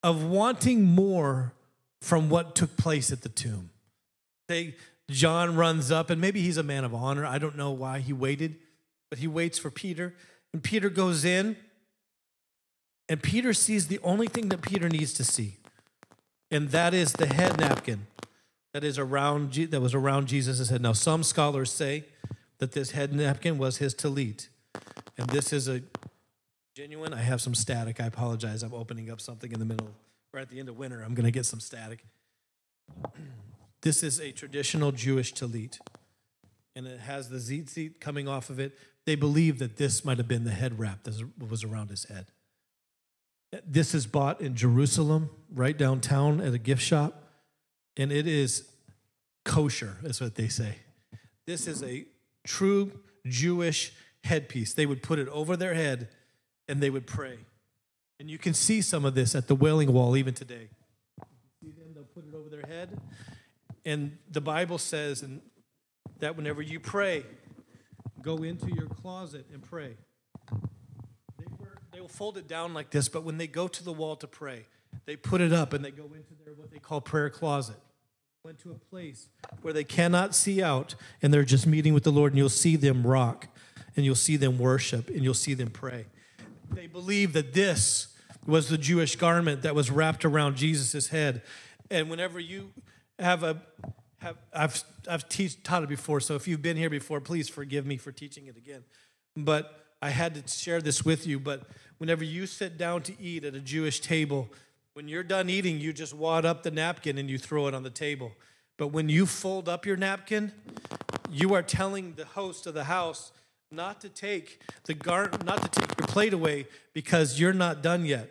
of 0.04 0.24
wanting 0.24 0.84
more 0.84 1.56
from 2.02 2.30
what 2.30 2.56
took 2.56 2.76
place 2.78 3.12
at 3.12 3.22
the 3.22 3.30
tomb. 3.30 3.70
They, 4.48 4.76
John 5.10 5.56
runs 5.56 5.92
up, 5.92 6.10
and 6.10 6.20
maybe 6.20 6.42
he's 6.42 6.58
a 6.58 6.64
man 6.64 6.84
of 6.84 6.94
honor. 6.94 7.26
I 7.26 7.38
don't 7.38 7.56
know 7.56 7.72
why 7.72 8.00
he 8.00 8.12
waited, 8.12 8.56
but 9.10 9.20
he 9.20 9.28
waits 9.28 9.60
for 9.60 9.70
Peter. 9.70 10.16
And 10.52 10.64
Peter 10.64 10.90
goes 10.90 11.24
in, 11.24 11.56
and 13.08 13.22
Peter 13.22 13.54
sees 13.54 13.88
the 13.88 14.00
only 14.00 14.28
thing 14.28 14.50
that 14.50 14.62
Peter 14.62 14.90
needs 14.90 15.14
to 15.14 15.24
see, 15.24 15.58
and 16.50 16.70
that 16.70 16.94
is 16.94 17.14
the 17.14 17.28
head 17.28 17.60
napkin 17.60 18.08
that 18.74 18.84
is 18.84 18.98
around 18.98 19.54
that 19.54 19.82
was 19.82 19.94
around 19.94 20.28
Jesus' 20.28 20.70
head. 20.70 20.82
Now, 20.82 20.94
some 20.94 21.24
scholars 21.24 21.72
say 21.72 22.06
that 22.58 22.72
this 22.72 22.92
head 22.92 23.14
napkin 23.14 23.58
was 23.58 23.78
his 23.78 23.94
talit, 23.94 24.48
and 25.18 25.30
this 25.30 25.54
is 25.54 25.68
a 25.68 25.82
genuine. 26.76 27.14
I 27.14 27.22
have 27.22 27.42
some 27.42 27.54
static. 27.54 28.02
I 28.02 28.08
apologize. 28.08 28.64
I'm 28.64 28.74
opening 28.74 29.10
up 29.10 29.22
something 29.22 29.52
in 29.52 29.60
the 29.60 29.66
middle 29.66 29.92
or 30.34 30.40
at 30.40 30.50
the 30.50 30.60
end 30.60 30.70
of 30.70 30.78
winter, 30.78 31.02
I'm 31.02 31.14
going 31.14 31.26
to 31.26 31.32
get 31.32 31.46
some 31.46 31.60
static. 31.60 32.06
This 33.84 34.04
is 34.04 34.20
a 34.20 34.32
traditional 34.32 34.92
Jewish 34.92 35.34
talit, 35.34 35.80
and 36.76 36.86
it 36.86 37.00
has 37.00 37.30
the 37.30 37.38
tzitzit 37.38 38.00
coming 38.00 38.28
off 38.28 38.52
of 38.52 38.60
it. 38.60 38.78
They 39.08 39.16
believe 39.16 39.58
that 39.58 39.78
this 39.78 40.06
might 40.06 40.20
have 40.20 40.28
been 40.28 40.44
the 40.44 40.52
head 40.52 40.78
wrap 40.78 41.04
that 41.06 41.50
was 41.50 41.64
around 41.64 41.90
his 41.90 42.04
head. 42.04 42.28
This 43.66 43.96
is 43.96 44.06
bought 44.06 44.40
in 44.40 44.56
Jerusalem, 44.56 45.32
right 45.52 45.76
downtown 45.76 46.40
at 46.42 46.54
a 46.54 46.60
gift 46.60 46.84
shop, 46.84 47.24
and 47.98 48.12
it 48.12 48.28
is 48.28 48.70
kosher, 49.46 49.98
is 50.04 50.22
what 50.22 50.36
they 50.36 50.48
say. 50.48 50.76
This 51.48 51.68
is 51.68 51.82
a 51.82 52.06
true 52.44 52.92
Jewish 53.26 53.94
headpiece. 54.24 54.74
They 54.74 54.86
would 54.86 55.02
put 55.04 55.20
it 55.20 55.28
over 55.30 55.58
their 55.58 55.74
head 55.74 56.10
and 56.68 56.82
they 56.82 56.90
would 56.90 57.08
pray. 57.08 57.40
And 58.22 58.30
you 58.30 58.38
can 58.38 58.54
see 58.54 58.84
some 58.84 59.04
of 59.04 59.16
this 59.16 59.34
at 59.34 59.48
the 59.48 59.56
Wailing 59.56 59.92
Wall 59.94 60.16
even 60.16 60.36
today. 60.36 60.70
See 61.60 61.72
them, 61.72 61.88
they'll 61.96 62.04
put 62.04 62.24
it 62.24 62.36
over 62.36 62.50
their 62.50 62.68
head. 62.68 63.02
And 63.84 64.20
the 64.30 64.40
Bible 64.40 64.78
says 64.78 65.24
and 65.24 65.42
that 66.20 66.38
whenever 66.38 66.62
you 66.62 66.80
pray, 66.80 67.26
go 68.22 68.38
into 68.44 68.68
your 68.76 68.86
closet 68.86 69.48
and 69.52 69.64
pray. 69.64 69.96
They, 70.52 71.48
were, 71.58 71.80
they 71.92 72.00
will 72.00 72.08
fold 72.08 72.38
it 72.38 72.48
down 72.48 72.76
like 72.76 72.92
this, 72.92 73.10
but 73.10 73.24
when 73.24 73.40
they 73.40 73.48
go 73.48 73.68
to 73.68 73.84
the 73.84 73.92
wall 73.92 74.16
to 74.18 74.28
pray, 74.28 74.68
they 75.08 75.16
put 75.16 75.42
it 75.42 75.52
up 75.52 75.74
and 75.74 75.84
they 75.84 75.90
go 75.90 76.04
into 76.04 76.36
their 76.46 76.54
what 76.54 76.70
they 76.70 76.78
call 76.78 77.02
prayer 77.02 77.32
closet. 77.32 77.78
Went 78.46 78.60
to 78.60 78.70
a 78.70 78.76
place 78.76 79.30
where 79.64 79.74
they 79.74 79.84
cannot 79.84 80.36
see 80.36 80.62
out 80.62 80.94
and 81.24 81.34
they're 81.34 81.44
just 81.44 81.66
meeting 81.66 81.96
with 81.96 82.04
the 82.04 82.12
Lord, 82.12 82.34
and 82.34 82.38
you'll 82.38 82.50
see 82.50 82.76
them 82.76 83.02
rock, 83.02 83.48
and 83.96 84.06
you'll 84.06 84.14
see 84.14 84.38
them 84.38 84.60
worship, 84.60 85.10
and 85.10 85.24
you'll 85.24 85.34
see 85.34 85.56
them 85.56 85.72
pray. 85.72 86.06
They 86.70 86.86
believe 86.86 87.34
that 87.34 87.56
this 87.56 88.10
was 88.46 88.70
the 88.70 88.78
Jewish 88.78 89.16
garment 89.16 89.62
that 89.64 89.76
was 89.76 89.92
wrapped 89.92 90.26
around 90.26 90.56
Jesus' 90.56 91.08
head. 91.08 91.42
And 91.90 92.10
whenever 92.10 92.40
you 92.40 92.72
have 93.20 93.44
a 93.44 93.62
have, 94.20 94.38
I've 94.54 94.84
I've 95.10 95.28
teach, 95.30 95.62
taught 95.64 95.84
it 95.84 95.90
before, 95.90 96.20
so 96.20 96.36
if 96.36 96.48
you've 96.48 96.62
been 96.62 96.78
here 96.78 96.90
before, 96.90 97.20
please 97.20 97.50
forgive 97.50 97.86
me 97.86 97.98
for 97.98 98.12
teaching 98.12 98.48
it 98.48 98.56
again. 98.56 98.84
But 99.36 99.84
I 100.02 100.10
had 100.10 100.36
to 100.36 100.48
share 100.48 100.82
this 100.82 101.04
with 101.04 101.26
you. 101.26 101.40
But 101.40 101.64
whenever 101.98 102.24
you 102.24 102.46
sit 102.46 102.78
down 102.78 103.02
to 103.04 103.20
eat 103.22 103.44
at 103.44 103.56
a 103.56 103.60
Jewish 103.60 104.00
table, 104.00 104.50
when 104.94 105.08
you're 105.08 105.24
done 105.24 105.50
eating, 105.50 105.80
you 105.80 105.94
just 105.94 106.14
wad 106.14 106.46
up 106.46 106.64
the 106.64 106.72
napkin 106.72 107.18
and 107.18 107.30
you 107.30 107.38
throw 107.38 107.68
it 107.68 107.74
on 107.74 107.84
the 107.84 107.90
table. 107.90 108.32
But 108.78 108.88
when 108.88 109.10
you 109.10 109.26
fold 109.26 109.70
up 109.70 109.86
your 109.86 109.98
napkin, 109.98 110.52
you 111.30 111.54
are 111.54 111.64
telling 111.64 112.14
the 112.14 112.26
host 112.26 112.68
of 112.68 112.74
the 112.74 112.86
house 112.86 113.32
not 113.72 114.02
to 114.02 114.10
take 114.10 114.60
the 114.84 114.94
gar- 114.94 115.32
not 115.46 115.62
to 115.62 115.80
take 115.80 115.98
your 115.98 116.08
plate 116.08 116.34
away 116.34 116.68
because 116.94 117.40
you're 117.40 117.54
not 117.54 117.82
done 117.82 118.06
yet. 118.06 118.30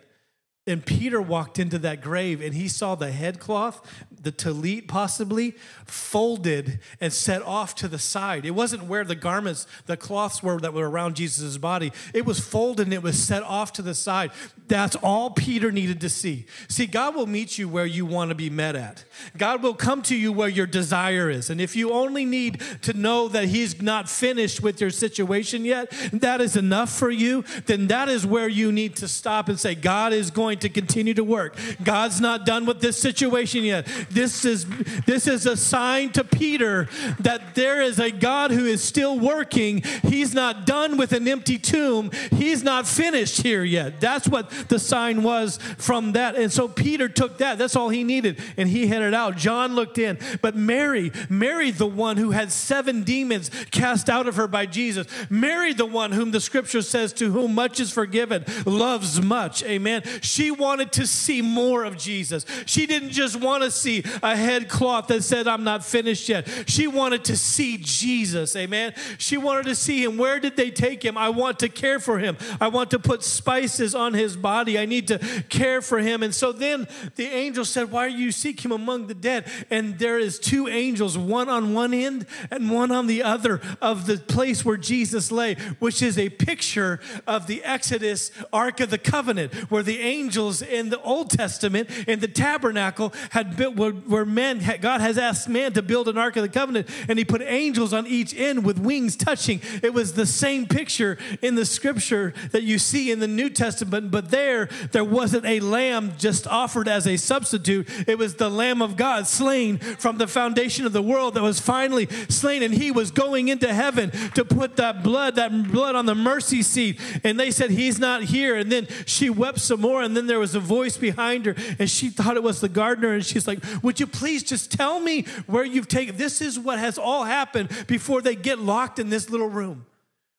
And 0.67 0.85
Peter 0.85 1.19
walked 1.19 1.57
into 1.57 1.79
that 1.79 2.01
grave 2.01 2.39
and 2.39 2.53
he 2.53 2.67
saw 2.67 2.93
the 2.93 3.11
headcloth, 3.11 3.81
the 4.21 4.31
talit 4.31 4.87
possibly, 4.87 5.55
folded 5.85 6.79
and 6.99 7.11
set 7.11 7.41
off 7.41 7.73
to 7.75 7.87
the 7.87 7.97
side. 7.97 8.45
It 8.45 8.51
wasn't 8.51 8.83
where 8.83 9.03
the 9.03 9.15
garments, 9.15 9.65
the 9.87 9.97
cloths 9.97 10.43
were 10.43 10.59
that 10.59 10.75
were 10.75 10.87
around 10.87 11.15
Jesus' 11.15 11.57
body. 11.57 11.91
It 12.13 12.27
was 12.27 12.39
folded 12.39 12.85
and 12.85 12.93
it 12.93 13.01
was 13.01 13.17
set 13.17 13.41
off 13.41 13.73
to 13.73 13.81
the 13.81 13.95
side. 13.95 14.29
That's 14.67 14.95
all 14.97 15.31
Peter 15.31 15.71
needed 15.71 15.99
to 16.01 16.09
see. 16.09 16.45
See, 16.67 16.85
God 16.85 17.15
will 17.15 17.25
meet 17.25 17.57
you 17.57 17.67
where 17.67 17.87
you 17.87 18.05
want 18.05 18.29
to 18.29 18.35
be 18.35 18.51
met 18.51 18.75
at. 18.75 19.03
God 19.35 19.63
will 19.63 19.73
come 19.73 20.03
to 20.03 20.15
you 20.15 20.31
where 20.31 20.47
your 20.47 20.67
desire 20.67 21.29
is. 21.31 21.49
And 21.49 21.59
if 21.59 21.75
you 21.75 21.91
only 21.91 22.23
need 22.23 22.61
to 22.83 22.93
know 22.93 23.27
that 23.29 23.45
He's 23.45 23.81
not 23.81 24.07
finished 24.07 24.61
with 24.61 24.79
your 24.79 24.91
situation 24.91 25.65
yet, 25.65 25.89
that 26.13 26.39
is 26.39 26.55
enough 26.55 26.91
for 26.91 27.09
you, 27.09 27.43
then 27.65 27.87
that 27.87 28.09
is 28.09 28.25
where 28.27 28.47
you 28.47 28.71
need 28.71 28.95
to 28.97 29.07
stop 29.07 29.49
and 29.49 29.59
say, 29.59 29.73
God 29.73 30.13
is 30.13 30.29
going 30.29 30.50
to 30.57 30.69
continue 30.69 31.13
to 31.13 31.23
work. 31.23 31.55
God's 31.83 32.21
not 32.21 32.45
done 32.45 32.65
with 32.65 32.81
this 32.81 32.97
situation 32.97 33.63
yet. 33.63 33.87
This 34.09 34.45
is 34.45 34.65
this 35.05 35.27
is 35.27 35.45
a 35.45 35.57
sign 35.57 36.11
to 36.11 36.23
Peter 36.23 36.87
that 37.19 37.55
there 37.55 37.81
is 37.81 37.99
a 37.99 38.11
God 38.11 38.51
who 38.51 38.65
is 38.65 38.83
still 38.83 39.19
working. 39.19 39.81
He's 40.03 40.33
not 40.33 40.65
done 40.65 40.97
with 40.97 41.13
an 41.13 41.27
empty 41.27 41.57
tomb. 41.57 42.11
He's 42.31 42.63
not 42.63 42.87
finished 42.87 43.41
here 43.41 43.63
yet. 43.63 44.01
That's 44.01 44.27
what 44.27 44.49
the 44.69 44.79
sign 44.79 45.23
was 45.23 45.57
from 45.77 46.13
that. 46.13 46.35
And 46.35 46.51
so 46.51 46.67
Peter 46.67 47.07
took 47.09 47.37
that. 47.39 47.57
That's 47.57 47.75
all 47.75 47.89
he 47.89 48.03
needed 48.03 48.39
and 48.57 48.69
he 48.69 48.87
headed 48.87 49.13
out. 49.13 49.37
John 49.37 49.75
looked 49.75 49.97
in, 49.97 50.17
but 50.41 50.55
Mary, 50.55 51.11
Mary 51.29 51.71
the 51.71 51.85
one 51.85 52.17
who 52.17 52.31
had 52.31 52.51
seven 52.51 53.03
demons 53.03 53.51
cast 53.71 54.09
out 54.09 54.27
of 54.27 54.35
her 54.35 54.47
by 54.47 54.65
Jesus. 54.65 55.07
Mary 55.29 55.73
the 55.73 55.85
one 55.85 56.11
whom 56.11 56.31
the 56.31 56.41
scripture 56.41 56.81
says 56.81 57.13
to 57.13 57.31
whom 57.31 57.55
much 57.55 57.79
is 57.79 57.91
forgiven 57.91 58.45
loves 58.65 59.21
much. 59.21 59.63
Amen. 59.63 60.03
She 60.21 60.40
wanted 60.49 60.91
to 60.93 61.05
see 61.05 61.41
more 61.41 61.83
of 61.83 61.97
Jesus. 61.97 62.45
She 62.65 62.87
didn't 62.87 63.11
just 63.11 63.35
want 63.35 63.63
to 63.63 63.69
see 63.69 64.03
a 64.23 64.35
head 64.35 64.69
cloth 64.69 65.07
that 65.07 65.23
said, 65.23 65.47
I'm 65.47 65.63
not 65.63 65.83
finished 65.83 66.29
yet. 66.29 66.47
She 66.67 66.87
wanted 66.87 67.25
to 67.25 67.37
see 67.37 67.77
Jesus. 67.77 68.55
Amen. 68.55 68.93
She 69.17 69.37
wanted 69.37 69.65
to 69.65 69.75
see 69.75 70.03
him. 70.03 70.17
Where 70.17 70.39
did 70.39 70.55
they 70.55 70.71
take 70.71 71.03
him? 71.03 71.17
I 71.17 71.29
want 71.29 71.59
to 71.59 71.69
care 71.69 71.99
for 71.99 72.17
him. 72.17 72.37
I 72.59 72.69
want 72.69 72.91
to 72.91 72.99
put 72.99 73.23
spices 73.23 73.93
on 73.93 74.13
his 74.13 74.35
body. 74.35 74.79
I 74.79 74.85
need 74.85 75.07
to 75.09 75.19
care 75.49 75.81
for 75.81 75.99
him. 75.99 76.23
And 76.23 76.33
so 76.33 76.51
then 76.51 76.87
the 77.15 77.25
angel 77.25 77.65
said, 77.65 77.91
Why 77.91 78.05
are 78.05 78.09
you 78.09 78.31
seek 78.31 78.63
him 78.63 78.71
among 78.71 79.07
the 79.07 79.13
dead? 79.13 79.45
And 79.69 79.99
there 79.99 80.17
is 80.17 80.39
two 80.39 80.67
angels, 80.67 81.17
one 81.17 81.49
on 81.49 81.73
one 81.73 81.93
end 81.93 82.25
and 82.49 82.71
one 82.71 82.91
on 82.91 83.07
the 83.07 83.23
other 83.23 83.59
of 83.81 84.07
the 84.07 84.17
place 84.17 84.63
where 84.63 84.77
Jesus 84.77 85.31
lay, 85.31 85.55
which 85.79 86.01
is 86.01 86.17
a 86.17 86.29
picture 86.29 86.99
of 87.27 87.47
the 87.47 87.63
Exodus 87.63 88.31
Ark 88.53 88.79
of 88.79 88.89
the 88.89 88.97
Covenant, 88.97 89.53
where 89.69 89.83
the 89.83 89.99
angels 89.99 90.30
angels 90.31 90.61
in 90.61 90.87
the 90.87 91.01
Old 91.01 91.29
Testament 91.29 91.89
in 92.07 92.21
the 92.21 92.27
tabernacle 92.27 93.13
had 93.31 93.57
built 93.57 93.75
where, 93.75 94.23
man 94.23 94.61
God 94.79 95.01
has 95.01 95.17
asked 95.17 95.49
man 95.49 95.73
to 95.73 95.81
build 95.81 96.07
an 96.07 96.17
ark 96.17 96.37
of 96.37 96.43
the 96.43 96.49
covenant, 96.49 96.87
and 97.09 97.19
He 97.19 97.25
put 97.25 97.41
angels 97.41 97.91
on 97.91 98.07
each 98.07 98.33
end 98.33 98.63
with 98.63 98.79
wings 98.79 99.17
touching. 99.17 99.59
It 99.83 99.93
was 99.93 100.13
the 100.13 100.25
same 100.25 100.67
picture 100.67 101.17
in 101.41 101.55
the 101.55 101.65
Scripture 101.65 102.33
that 102.51 102.63
you 102.63 102.79
see 102.79 103.11
in 103.11 103.19
the 103.19 103.27
New 103.27 103.49
Testament, 103.49 104.09
but 104.09 104.31
there 104.31 104.69
there 104.93 105.03
wasn't 105.03 105.45
a 105.45 105.59
lamb 105.59 106.13
just 106.17 106.47
offered 106.47 106.87
as 106.87 107.05
a 107.05 107.17
substitute. 107.17 107.89
It 108.07 108.17
was 108.17 108.35
the 108.35 108.49
Lamb 108.49 108.81
of 108.81 108.95
God 108.95 109.27
slain 109.27 109.79
from 109.79 110.17
the 110.17 110.27
foundation 110.27 110.85
of 110.85 110.93
the 110.93 111.01
world 111.01 111.33
that 111.33 111.43
was 111.43 111.59
finally 111.59 112.07
slain, 112.29 112.63
and 112.63 112.73
He 112.73 112.89
was 112.89 113.11
going 113.11 113.49
into 113.49 113.73
heaven 113.73 114.11
to 114.35 114.45
put 114.45 114.77
that 114.77 115.03
blood, 115.03 115.35
that 115.35 115.51
blood 115.71 115.95
on 115.95 116.05
the 116.05 116.15
mercy 116.15 116.61
seat. 116.61 117.01
And 117.25 117.37
they 117.37 117.51
said 117.51 117.71
He's 117.71 117.99
not 117.99 118.23
here, 118.23 118.55
and 118.55 118.71
then 118.71 118.87
she 119.05 119.29
wept 119.29 119.59
some 119.59 119.81
more, 119.81 120.01
and 120.01 120.15
then 120.15 120.20
there 120.27 120.39
was 120.39 120.55
a 120.55 120.59
voice 120.59 120.97
behind 120.97 121.45
her, 121.45 121.55
and 121.79 121.89
she 121.89 122.09
thought 122.09 122.35
it 122.35 122.43
was 122.43 122.61
the 122.61 122.69
gardener. 122.69 123.13
And 123.13 123.25
she's 123.25 123.47
like, 123.47 123.59
Would 123.83 123.99
you 123.99 124.07
please 124.07 124.43
just 124.43 124.71
tell 124.71 124.99
me 124.99 125.23
where 125.47 125.63
you've 125.63 125.87
taken 125.87 126.17
this? 126.17 126.41
Is 126.41 126.59
what 126.59 126.79
has 126.79 126.97
all 126.97 127.23
happened 127.23 127.69
before 127.87 128.21
they 128.21 128.35
get 128.35 128.59
locked 128.59 128.99
in 128.99 129.09
this 129.09 129.29
little 129.29 129.49
room. 129.49 129.85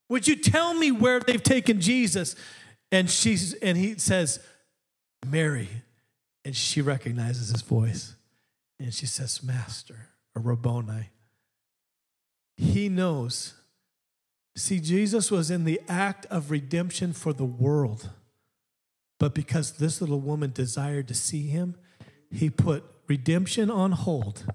Would 0.09 0.29
you 0.29 0.37
tell 0.37 0.75
me 0.75 0.93
where 0.93 1.21
they've 1.21 1.43
taken 1.43 1.81
Jesus? 1.81 2.37
And 2.91 3.09
she's 3.09 3.55
and 3.55 3.79
he 3.79 3.97
says, 3.99 4.41
Mary. 5.27 5.69
And 6.45 6.57
she 6.57 6.83
recognizes 6.83 7.51
his 7.51 7.62
voice. 7.62 8.15
And 8.79 8.93
she 8.93 9.07
says, 9.07 9.43
Master, 9.43 10.09
or 10.35 10.43
Rabboni. 10.43 11.11
He 12.57 12.89
knows. 12.89 13.55
See, 14.57 14.81
Jesus 14.81 15.31
was 15.31 15.51
in 15.51 15.65
the 15.65 15.81
act 15.89 16.27
of 16.27 16.51
redemption 16.51 17.12
for 17.12 17.33
the 17.33 17.45
world. 17.45 18.11
But 19.23 19.35
because 19.35 19.75
this 19.75 20.00
little 20.00 20.19
woman 20.19 20.50
desired 20.52 21.07
to 21.07 21.14
see 21.14 21.47
him, 21.47 21.76
he 22.33 22.50
put 22.50 22.83
redemption 23.07 23.71
on 23.71 23.93
hold 23.93 24.52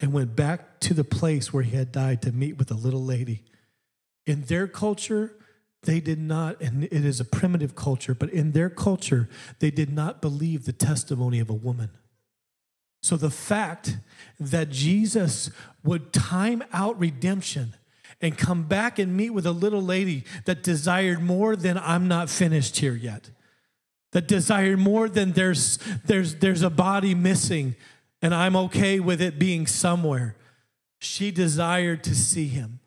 and 0.00 0.12
went 0.12 0.36
back 0.36 0.80
to 0.80 0.92
the 0.92 1.02
place 1.02 1.50
where 1.50 1.62
he 1.62 1.74
had 1.74 1.92
died 1.92 2.20
to 2.20 2.30
meet 2.30 2.58
with 2.58 2.70
a 2.70 2.74
little 2.74 3.02
lady. 3.02 3.42
In 4.26 4.42
their 4.42 4.66
culture, 4.66 5.34
they 5.84 5.98
did 5.98 6.18
not, 6.18 6.60
and 6.60 6.84
it 6.84 6.92
is 6.92 7.20
a 7.20 7.24
primitive 7.24 7.74
culture, 7.74 8.14
but 8.14 8.28
in 8.28 8.52
their 8.52 8.68
culture, 8.68 9.30
they 9.60 9.70
did 9.70 9.90
not 9.90 10.20
believe 10.20 10.66
the 10.66 10.74
testimony 10.74 11.40
of 11.40 11.48
a 11.48 11.54
woman. 11.54 11.88
So 13.00 13.16
the 13.16 13.30
fact 13.30 13.96
that 14.38 14.68
Jesus 14.68 15.50
would 15.82 16.12
time 16.12 16.62
out 16.70 17.00
redemption 17.00 17.76
and 18.20 18.36
come 18.36 18.64
back 18.64 18.98
and 18.98 19.16
meet 19.16 19.30
with 19.30 19.46
a 19.46 19.52
little 19.52 19.80
lady 19.80 20.24
that 20.44 20.62
desired 20.62 21.22
more 21.22 21.56
than 21.56 21.78
I'm 21.78 22.08
not 22.08 22.28
finished 22.28 22.76
here 22.76 22.94
yet 22.94 23.30
that 24.12 24.28
desire 24.28 24.76
more 24.76 25.08
than 25.08 25.32
there's 25.32 25.78
there's 26.04 26.36
there's 26.36 26.62
a 26.62 26.70
body 26.70 27.14
missing 27.14 27.74
and 28.20 28.34
I'm 28.34 28.54
okay 28.56 29.00
with 29.00 29.20
it 29.20 29.38
being 29.38 29.66
somewhere. 29.66 30.36
She 31.00 31.32
desired 31.32 32.04
to 32.04 32.14
see 32.14 32.46
him. 32.46 32.78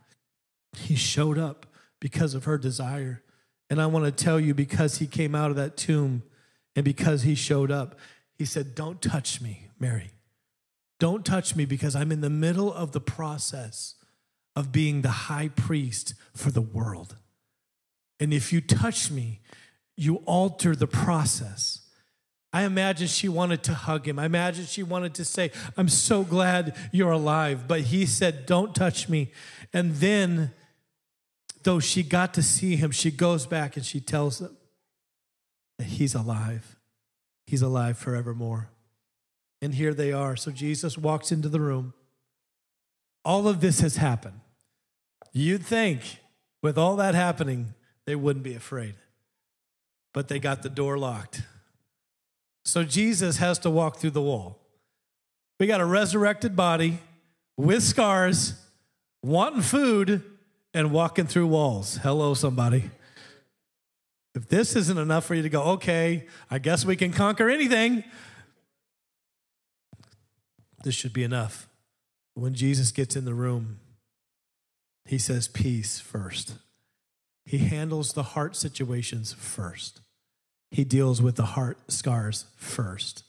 He 0.78 0.96
showed 0.96 1.38
up 1.38 1.66
because 2.00 2.34
of 2.34 2.46
her 2.46 2.58
desire. 2.58 3.22
And 3.70 3.82
I 3.82 3.88
want 3.88 4.06
to 4.06 4.12
tell 4.12 4.40
you 4.40 4.54
because 4.54 5.00
he 5.00 5.08
came 5.08 5.36
out 5.36 5.50
of 5.50 5.58
that 5.58 5.76
tomb 5.76 6.24
and 6.76 6.86
because 6.86 7.24
he 7.24 7.36
showed 7.36 7.72
up, 7.72 8.00
he 8.38 8.46
said, 8.46 8.76
"Don't 8.76 9.02
touch 9.02 9.42
me, 9.42 9.68
Mary. 9.80 10.12
Don't 11.00 11.26
touch 11.26 11.56
me 11.56 11.66
because 11.66 11.96
I'm 11.96 12.12
in 12.12 12.22
the 12.22 12.30
middle 12.30 12.72
of 12.72 12.92
the 12.92 13.02
process 13.02 13.96
of 14.56 14.72
being 14.72 15.02
the 15.02 15.10
high 15.10 15.50
priest 15.50 16.14
for 16.34 16.52
the 16.52 16.62
world. 16.62 17.18
And 18.20 18.34
if 18.34 18.54
you 18.54 18.62
touch 18.62 19.12
me, 19.12 19.42
you 19.98 20.18
alter 20.26 20.76
the 20.76 20.88
process. 20.88 21.82
I 22.52 22.64
imagine 22.64 23.08
she 23.08 23.28
wanted 23.28 23.64
to 23.64 23.74
hug 23.74 24.08
him. 24.08 24.18
I 24.18 24.26
imagine 24.26 24.66
she 24.66 24.84
wanted 24.84 25.14
to 25.16 25.26
say, 25.26 25.52
I'm 25.76 25.90
so 25.90 26.24
glad 26.24 26.76
you're 26.92 27.12
alive. 27.12 27.68
But 27.68 27.82
he 27.82 28.06
said, 28.06 28.46
Don't 28.46 28.74
touch 28.74 29.10
me. 29.10 29.32
And 29.74 29.96
then, 29.96 30.52
though 31.64 31.80
she 31.80 32.02
got 32.02 32.34
to 32.36 32.44
see 32.44 32.78
him, 32.78 32.92
she 32.92 33.12
goes 33.12 33.46
back 33.46 33.76
and 33.76 33.86
she 33.86 34.00
tells 34.00 34.40
them 34.40 34.56
that 35.78 35.88
he's 35.88 36.16
alive. 36.16 36.78
He's 37.46 37.62
alive 37.62 37.98
forevermore. 37.98 38.70
And 39.62 39.76
here 39.76 39.94
they 39.94 40.14
are. 40.14 40.36
So 40.36 40.52
Jesus 40.52 40.98
walks 40.98 41.32
into 41.32 41.50
the 41.50 41.60
room. 41.60 41.94
All 43.26 43.48
of 43.48 43.60
this 43.60 43.82
has 43.82 43.98
happened. 43.98 44.40
You'd 45.34 45.66
think 45.66 46.20
with 46.62 46.78
all 46.78 46.96
that 46.98 47.16
happening, 47.16 47.74
they 48.06 48.16
wouldn't 48.16 48.44
be 48.44 48.54
afraid 48.54 48.96
but 50.16 50.30
they 50.30 50.40
got 50.40 50.64
the 50.64 50.70
door 50.70 50.98
locked. 50.98 51.42
So 52.64 52.86
Jesus 52.86 53.36
has 53.38 53.60
to 53.60 53.70
walk 53.70 53.98
through 53.98 54.12
the 54.12 54.22
wall. 54.22 54.58
We 55.60 55.68
got 55.68 55.82
a 55.82 55.86
resurrected 55.86 56.56
body 56.56 57.00
with 57.58 57.84
scars, 57.84 58.54
wanting 59.22 59.62
food, 59.62 60.24
and 60.74 60.94
walking 60.94 61.28
through 61.28 61.48
walls. 61.48 61.98
Hello, 61.98 62.34
somebody. 62.34 62.92
If 64.34 64.48
this 64.48 64.78
isn't 64.78 64.98
enough 64.98 65.26
for 65.26 65.36
you 65.36 65.42
to 65.42 65.50
go, 65.50 65.64
okay, 65.74 66.28
I 66.50 66.60
guess 66.60 66.86
we 66.86 66.96
can 66.96 67.12
conquer 67.12 67.50
anything, 67.50 68.06
this 70.86 70.96
should 70.96 71.14
be 71.14 71.24
enough. 71.26 71.68
When 72.36 72.54
Jesus 72.54 72.94
gets 72.94 73.18
in 73.18 73.26
the 73.26 73.34
room, 73.34 73.80
he 75.04 75.18
says, 75.18 75.50
Peace 75.50 76.00
first. 76.00 76.54
He 77.46 77.58
handles 77.58 78.14
the 78.14 78.24
heart 78.24 78.56
situations 78.56 79.34
first 79.34 80.02
he 80.72 80.84
deals 80.84 81.22
with 81.22 81.36
the 81.36 81.46
heart 81.46 81.78
scars 81.92 82.46
first. 82.58 83.24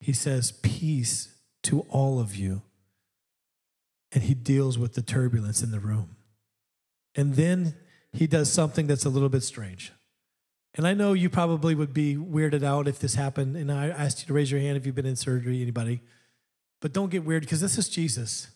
He 0.00 0.12
says, 0.12 0.52
Peace 0.52 1.34
to 1.64 1.80
all 1.90 2.20
of 2.20 2.36
you. 2.36 2.62
And 4.12 4.22
he 4.22 4.34
deals 4.34 4.78
with 4.78 4.94
the 4.94 5.02
turbulence 5.02 5.62
in 5.62 5.70
the 5.70 5.80
room. 5.80 6.16
And 7.14 7.34
then 7.34 7.74
he 8.12 8.26
does 8.26 8.50
something 8.50 8.86
that's 8.86 9.04
a 9.04 9.10
little 9.10 9.28
bit 9.28 9.42
strange. 9.42 9.92
And 10.74 10.86
I 10.86 10.94
know 10.94 11.12
you 11.12 11.28
probably 11.28 11.74
would 11.74 11.92
be 11.92 12.16
weirded 12.16 12.62
out 12.62 12.88
if 12.88 13.00
this 13.00 13.16
happened. 13.16 13.56
And 13.56 13.70
I 13.70 13.88
asked 13.88 14.20
you 14.20 14.26
to 14.28 14.32
raise 14.32 14.50
your 14.50 14.60
hand 14.60 14.76
if 14.76 14.86
you've 14.86 14.94
been 14.94 15.06
in 15.06 15.16
surgery, 15.16 15.60
anybody. 15.60 16.00
But 16.80 16.92
don't 16.92 17.10
get 17.10 17.24
weird 17.24 17.42
because 17.42 17.60
this 17.60 17.76
is 17.76 17.88
Jesus. 17.88 18.48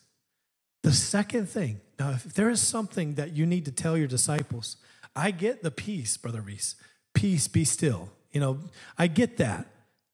The 0.81 0.93
second 0.93 1.49
thing, 1.49 1.81
now, 1.99 2.11
if 2.11 2.23
there 2.33 2.49
is 2.49 2.61
something 2.61 3.15
that 3.15 3.33
you 3.33 3.45
need 3.45 3.65
to 3.65 3.71
tell 3.71 3.97
your 3.97 4.07
disciples, 4.07 4.77
I 5.15 5.31
get 5.31 5.63
the 5.63 5.71
peace, 5.71 6.17
Brother 6.17 6.41
Reese. 6.41 6.75
Peace, 7.13 7.47
be 7.47 7.63
still. 7.65 8.09
You 8.31 8.39
know, 8.41 8.59
I 8.97 9.07
get 9.07 9.37
that, 9.37 9.67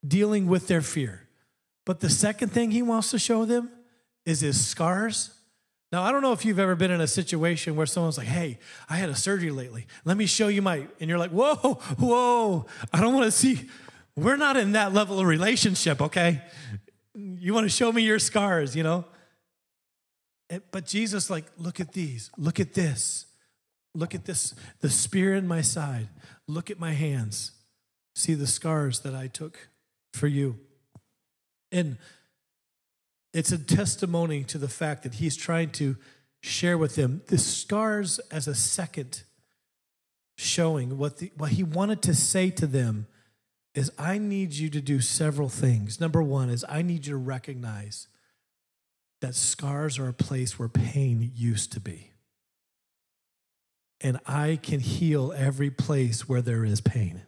dealing 0.05 0.47
with 0.47 0.67
their 0.67 0.81
fear. 0.81 1.27
But 1.85 2.01
the 2.01 2.09
second 2.09 2.49
thing 2.49 2.71
he 2.71 2.81
wants 2.81 3.11
to 3.11 3.19
show 3.19 3.45
them 3.45 3.69
is 4.25 4.41
his 4.41 4.63
scars. 4.63 5.31
Now, 5.91 6.03
I 6.03 6.11
don't 6.11 6.21
know 6.21 6.33
if 6.33 6.45
you've 6.45 6.59
ever 6.59 6.75
been 6.75 6.91
in 6.91 7.01
a 7.01 7.07
situation 7.07 7.75
where 7.75 7.87
someone's 7.87 8.17
like, 8.17 8.27
hey, 8.27 8.59
I 8.89 8.97
had 8.97 9.09
a 9.09 9.15
surgery 9.15 9.49
lately. 9.49 9.87
Let 10.05 10.17
me 10.17 10.27
show 10.27 10.47
you 10.49 10.61
my, 10.61 10.85
and 10.99 11.09
you're 11.09 11.17
like, 11.17 11.31
whoa, 11.31 11.55
whoa, 11.55 12.65
I 12.93 13.01
don't 13.01 13.13
want 13.13 13.25
to 13.25 13.31
see. 13.31 13.67
We're 14.15 14.35
not 14.35 14.55
in 14.55 14.73
that 14.73 14.93
level 14.93 15.19
of 15.19 15.25
relationship, 15.25 15.99
okay? 15.99 16.41
You 17.15 17.53
want 17.53 17.65
to 17.65 17.69
show 17.69 17.91
me 17.91 18.03
your 18.03 18.19
scars, 18.19 18.75
you 18.75 18.83
know? 18.83 19.05
But 20.71 20.85
Jesus, 20.85 21.29
like, 21.29 21.45
look 21.57 21.79
at 21.79 21.93
these, 21.93 22.29
look 22.37 22.59
at 22.59 22.73
this, 22.73 23.25
look 23.93 24.13
at 24.15 24.25
this, 24.25 24.53
the 24.81 24.89
spear 24.89 25.35
in 25.35 25.47
my 25.47 25.61
side, 25.61 26.09
look 26.47 26.69
at 26.69 26.79
my 26.79 26.93
hands, 26.93 27.51
see 28.15 28.33
the 28.33 28.47
scars 28.47 29.01
that 29.01 29.15
I 29.15 29.27
took 29.27 29.69
for 30.13 30.27
you. 30.27 30.57
And 31.71 31.97
it's 33.33 33.51
a 33.51 33.57
testimony 33.57 34.43
to 34.45 34.57
the 34.57 34.67
fact 34.67 35.03
that 35.03 35.15
he's 35.15 35.35
trying 35.35 35.69
to 35.71 35.97
share 36.41 36.77
with 36.77 36.95
them 36.95 37.21
the 37.27 37.37
scars 37.37 38.19
as 38.31 38.47
a 38.47 38.55
second 38.55 39.23
showing 40.37 40.97
what, 40.97 41.17
the, 41.17 41.31
what 41.35 41.51
he 41.51 41.63
wanted 41.63 42.01
to 42.01 42.15
say 42.15 42.49
to 42.49 42.65
them 42.65 43.07
is 43.75 43.91
I 43.99 44.17
need 44.17 44.53
you 44.53 44.69
to 44.69 44.81
do 44.81 44.99
several 45.01 45.49
things. 45.49 45.99
Number 45.99 46.23
one 46.23 46.49
is 46.49 46.65
I 46.67 46.81
need 46.81 47.05
you 47.05 47.13
to 47.13 47.17
recognize 47.17 48.07
that 49.21 49.35
scars 49.35 49.99
are 49.99 50.07
a 50.07 50.13
place 50.13 50.57
where 50.57 50.69
pain 50.69 51.31
used 51.35 51.73
to 51.73 51.79
be. 51.79 52.11
And 54.01 54.19
I 54.25 54.59
can 54.61 54.79
heal 54.79 55.33
every 55.35 55.69
place 55.69 56.27
where 56.27 56.41
there 56.41 56.63
is 56.63 56.81
pain. 56.81 57.23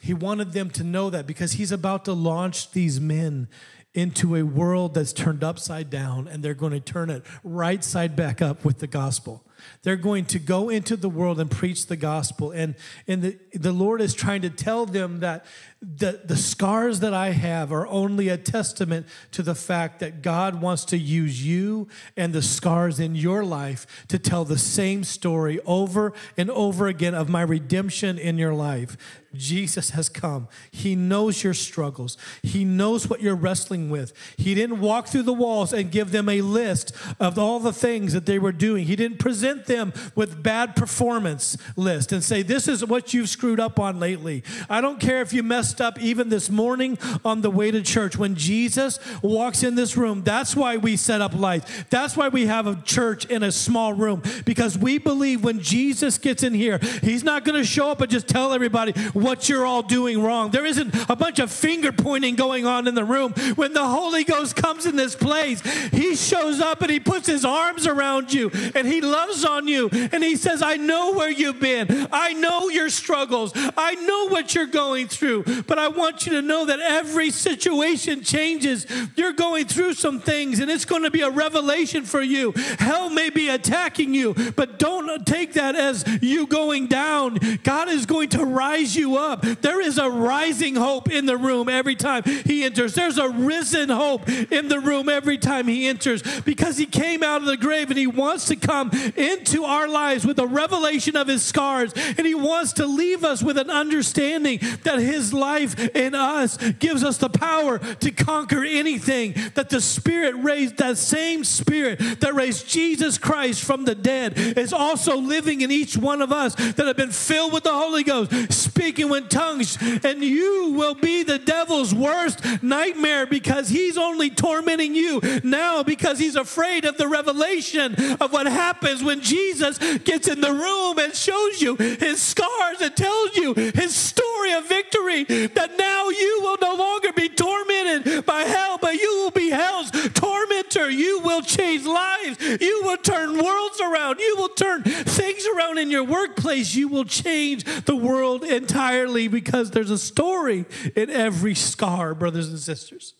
He 0.00 0.14
wanted 0.14 0.52
them 0.52 0.70
to 0.70 0.82
know 0.84 1.10
that 1.10 1.26
because 1.26 1.52
he's 1.52 1.70
about 1.70 2.04
to 2.06 2.12
launch 2.12 2.72
these 2.72 3.00
men 3.00 3.48
into 3.94 4.34
a 4.34 4.42
world 4.42 4.94
that's 4.94 5.12
turned 5.12 5.44
upside 5.44 5.90
down 5.90 6.26
and 6.26 6.42
they're 6.42 6.54
going 6.54 6.72
to 6.72 6.80
turn 6.80 7.10
it 7.10 7.22
right 7.44 7.84
side 7.84 8.16
back 8.16 8.40
up 8.40 8.64
with 8.64 8.78
the 8.78 8.86
gospel. 8.86 9.44
They're 9.82 9.96
going 9.96 10.24
to 10.26 10.38
go 10.38 10.68
into 10.68 10.96
the 10.96 11.08
world 11.08 11.40
and 11.40 11.50
preach 11.50 11.86
the 11.86 11.96
gospel. 11.96 12.50
And, 12.50 12.74
and 13.06 13.22
the, 13.22 13.38
the 13.52 13.72
Lord 13.72 14.00
is 14.00 14.14
trying 14.14 14.42
to 14.42 14.50
tell 14.50 14.86
them 14.86 15.20
that 15.20 15.44
the, 15.82 16.20
the 16.24 16.36
scars 16.36 17.00
that 17.00 17.12
I 17.12 17.30
have 17.30 17.72
are 17.72 17.88
only 17.88 18.28
a 18.28 18.36
testament 18.36 19.06
to 19.32 19.42
the 19.42 19.56
fact 19.56 19.98
that 19.98 20.22
God 20.22 20.62
wants 20.62 20.84
to 20.86 20.96
use 20.96 21.44
you 21.44 21.88
and 22.16 22.32
the 22.32 22.42
scars 22.42 23.00
in 23.00 23.16
your 23.16 23.44
life 23.44 24.04
to 24.06 24.18
tell 24.18 24.44
the 24.44 24.58
same 24.58 25.02
story 25.02 25.58
over 25.66 26.12
and 26.36 26.50
over 26.50 26.86
again 26.86 27.14
of 27.14 27.28
my 27.28 27.42
redemption 27.42 28.16
in 28.16 28.38
your 28.38 28.54
life. 28.54 28.96
Jesus 29.34 29.90
has 29.90 30.08
come. 30.08 30.48
He 30.70 30.94
knows 30.94 31.42
your 31.42 31.54
struggles. 31.54 32.16
He 32.42 32.64
knows 32.64 33.08
what 33.08 33.20
you're 33.20 33.34
wrestling 33.34 33.90
with. 33.90 34.12
He 34.36 34.54
didn't 34.54 34.80
walk 34.80 35.08
through 35.08 35.22
the 35.22 35.32
walls 35.32 35.72
and 35.72 35.90
give 35.90 36.12
them 36.12 36.28
a 36.28 36.42
list 36.42 36.94
of 37.18 37.38
all 37.38 37.58
the 37.58 37.72
things 37.72 38.12
that 38.12 38.26
they 38.26 38.38
were 38.38 38.52
doing. 38.52 38.86
He 38.86 38.96
didn't 38.96 39.18
present 39.18 39.51
them 39.60 39.92
with 40.14 40.42
bad 40.42 40.76
performance 40.76 41.56
list 41.76 42.12
and 42.12 42.22
say, 42.22 42.42
"This 42.42 42.68
is 42.68 42.84
what 42.84 43.14
you've 43.14 43.28
screwed 43.28 43.60
up 43.60 43.78
on 43.78 44.00
lately." 44.00 44.42
I 44.68 44.80
don't 44.80 45.00
care 45.00 45.22
if 45.22 45.32
you 45.32 45.42
messed 45.42 45.80
up 45.80 46.00
even 46.00 46.28
this 46.28 46.50
morning 46.50 46.98
on 47.24 47.42
the 47.42 47.50
way 47.50 47.70
to 47.70 47.82
church 47.82 48.16
when 48.16 48.34
Jesus 48.34 48.98
walks 49.22 49.62
in 49.62 49.74
this 49.74 49.96
room. 49.96 50.22
That's 50.24 50.56
why 50.56 50.76
we 50.76 50.96
set 50.96 51.20
up 51.20 51.34
lights. 51.34 51.70
That's 51.90 52.16
why 52.16 52.28
we 52.28 52.46
have 52.46 52.66
a 52.66 52.76
church 52.84 53.24
in 53.26 53.42
a 53.42 53.52
small 53.52 53.92
room 53.92 54.22
because 54.44 54.76
we 54.78 54.98
believe 54.98 55.44
when 55.44 55.60
Jesus 55.60 56.18
gets 56.18 56.42
in 56.42 56.54
here, 56.54 56.78
he's 57.02 57.24
not 57.24 57.44
going 57.44 57.60
to 57.60 57.66
show 57.66 57.90
up 57.90 58.00
and 58.00 58.10
just 58.10 58.28
tell 58.28 58.52
everybody 58.52 58.92
what 59.12 59.48
you're 59.48 59.66
all 59.66 59.82
doing 59.82 60.22
wrong. 60.22 60.50
There 60.50 60.66
isn't 60.66 60.94
a 61.08 61.16
bunch 61.16 61.38
of 61.38 61.50
finger 61.50 61.92
pointing 61.92 62.34
going 62.36 62.66
on 62.66 62.86
in 62.86 62.94
the 62.94 63.04
room. 63.04 63.32
When 63.54 63.72
the 63.72 63.86
Holy 63.86 64.24
Ghost 64.24 64.56
comes 64.56 64.86
in 64.86 64.96
this 64.96 65.14
place, 65.14 65.60
he 65.90 66.14
shows 66.14 66.60
up 66.60 66.82
and 66.82 66.90
he 66.90 67.00
puts 67.00 67.26
his 67.26 67.44
arms 67.44 67.86
around 67.86 68.32
you 68.32 68.50
and 68.74 68.86
he 68.86 69.00
loves 69.00 69.41
on 69.44 69.68
you 69.68 69.88
and 69.90 70.22
he 70.22 70.36
says, 70.36 70.62
I 70.62 70.76
know 70.76 71.12
where 71.12 71.30
you've 71.30 71.60
been. 71.60 72.08
I 72.12 72.32
know 72.32 72.68
your 72.68 72.90
struggles. 72.90 73.52
I 73.54 73.94
know 73.94 74.28
what 74.28 74.54
you're 74.54 74.66
going 74.66 75.08
through. 75.08 75.44
But 75.66 75.78
I 75.78 75.88
want 75.88 76.26
you 76.26 76.32
to 76.32 76.42
know 76.42 76.66
that 76.66 76.80
every 76.80 77.30
situation 77.30 78.22
changes. 78.22 78.86
You're 79.16 79.32
going 79.32 79.66
through 79.66 79.94
some 79.94 80.20
things 80.20 80.60
and 80.60 80.70
it's 80.70 80.84
going 80.84 81.02
to 81.02 81.10
be 81.10 81.22
a 81.22 81.30
revelation 81.30 82.04
for 82.04 82.22
you. 82.22 82.52
Hell 82.78 83.10
may 83.10 83.30
be 83.30 83.48
attacking 83.48 84.14
you, 84.14 84.34
but 84.56 84.78
don't 84.78 85.26
take 85.26 85.54
that 85.54 85.74
as 85.74 86.04
you 86.22 86.46
going 86.46 86.86
down. 86.86 87.38
God 87.62 87.88
is 87.88 88.06
going 88.06 88.30
to 88.30 88.44
rise 88.44 88.96
you 88.96 89.16
up. 89.16 89.42
There 89.42 89.80
is 89.80 89.98
a 89.98 90.10
rising 90.10 90.76
hope 90.76 91.10
in 91.10 91.26
the 91.26 91.36
room 91.36 91.68
every 91.68 91.96
time 91.96 92.22
he 92.24 92.64
enters. 92.64 92.94
There's 92.94 93.18
a 93.18 93.28
risen 93.28 93.88
hope 93.88 94.28
in 94.28 94.68
the 94.68 94.80
room 94.80 95.08
every 95.08 95.38
time 95.38 95.68
he 95.68 95.86
enters 95.86 96.22
because 96.40 96.76
he 96.76 96.86
came 96.86 97.22
out 97.22 97.40
of 97.40 97.46
the 97.46 97.56
grave 97.56 97.90
and 97.90 97.98
he 97.98 98.06
wants 98.06 98.46
to 98.48 98.56
come 98.56 98.90
into 99.32 99.64
our 99.64 99.88
lives 99.88 100.26
with 100.26 100.38
a 100.38 100.46
revelation 100.46 101.16
of 101.16 101.28
his 101.28 101.42
scars 101.42 101.92
and 101.94 102.26
he 102.26 102.34
wants 102.34 102.74
to 102.74 102.86
leave 102.86 103.24
us 103.24 103.42
with 103.42 103.58
an 103.58 103.70
understanding 103.70 104.58
that 104.84 104.98
his 104.98 105.32
life 105.32 105.78
in 105.94 106.14
us 106.14 106.56
gives 106.78 107.02
us 107.04 107.18
the 107.18 107.28
power 107.28 107.78
to 107.78 108.10
conquer 108.10 108.64
anything 108.64 109.34
that 109.54 109.70
the 109.70 109.80
spirit 109.80 110.34
raised 110.36 110.76
that 110.76 110.98
same 110.98 111.44
spirit 111.44 111.98
that 112.20 112.34
raised 112.34 112.68
Jesus 112.68 113.18
Christ 113.18 113.64
from 113.64 113.84
the 113.84 113.94
dead 113.94 114.38
is 114.38 114.72
also 114.72 115.16
living 115.16 115.60
in 115.60 115.70
each 115.70 115.96
one 115.96 116.22
of 116.22 116.32
us 116.32 116.54
that 116.54 116.86
have 116.86 116.96
been 116.96 117.10
filled 117.10 117.52
with 117.52 117.64
the 117.64 117.72
Holy 117.72 118.02
Ghost 118.02 118.52
speaking 118.52 119.08
with 119.08 119.28
tongues 119.28 119.78
and 120.04 120.22
you 120.22 120.72
will 120.72 120.94
be 120.94 121.22
the 121.22 121.38
devil's 121.38 121.94
worst 121.94 122.40
nightmare 122.62 123.26
because 123.26 123.68
he's 123.68 123.96
only 123.96 124.30
tormenting 124.30 124.94
you 124.94 125.20
now 125.42 125.82
because 125.82 126.18
he's 126.18 126.36
afraid 126.36 126.84
of 126.84 126.96
the 126.96 127.08
revelation 127.08 127.94
of 128.20 128.32
what 128.32 128.46
happens 128.46 129.02
when 129.02 129.20
Jesus 129.22 129.78
gets 129.98 130.28
in 130.28 130.40
the 130.40 130.52
room 130.52 130.98
and 130.98 131.14
shows 131.14 131.62
you 131.62 131.76
his 131.76 132.20
scars 132.20 132.80
and 132.80 132.94
tells 132.96 133.36
you 133.36 133.54
his 133.54 133.94
story 133.94 134.52
of 134.52 134.68
victory 134.68 135.24
that 135.24 135.76
now 135.78 136.08
you 136.08 136.40
will 136.42 136.58
no 136.60 136.74
longer 136.74 137.12
be 137.12 137.28
tormented 137.28 138.26
by 138.26 138.42
hell, 138.42 138.78
but 138.80 138.94
you 138.94 139.08
will 139.22 139.30
be 139.30 139.50
hell's 139.50 139.90
tormentor. 139.90 140.90
You 140.90 141.20
will 141.20 141.42
change 141.42 141.84
lives. 141.84 142.60
You 142.60 142.82
will 142.84 142.96
turn 142.96 143.42
worlds 143.42 143.80
around. 143.80 144.20
You 144.20 144.34
will 144.38 144.48
turn 144.48 144.82
things 144.82 145.46
around 145.46 145.78
in 145.78 145.90
your 145.90 146.04
workplace. 146.04 146.74
You 146.74 146.88
will 146.88 147.04
change 147.04 147.64
the 147.84 147.96
world 147.96 148.44
entirely 148.44 149.28
because 149.28 149.70
there's 149.70 149.90
a 149.90 149.98
story 149.98 150.64
in 150.96 151.10
every 151.10 151.54
scar, 151.54 152.14
brothers 152.14 152.48
and 152.48 152.58
sisters. 152.58 153.14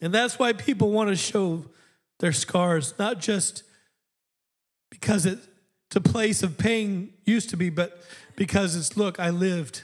And 0.00 0.12
that's 0.12 0.38
why 0.38 0.52
people 0.52 0.90
want 0.90 1.10
to 1.10 1.16
show 1.16 1.64
their 2.18 2.32
scars, 2.32 2.94
not 2.98 3.20
just 3.20 3.62
because 5.02 5.26
it's 5.26 5.48
a 5.96 6.00
place 6.00 6.44
of 6.44 6.56
pain 6.56 7.12
used 7.24 7.50
to 7.50 7.56
be, 7.56 7.70
but 7.70 8.04
because 8.36 8.76
it's, 8.76 8.96
look, 8.96 9.18
I 9.18 9.30
lived. 9.30 9.82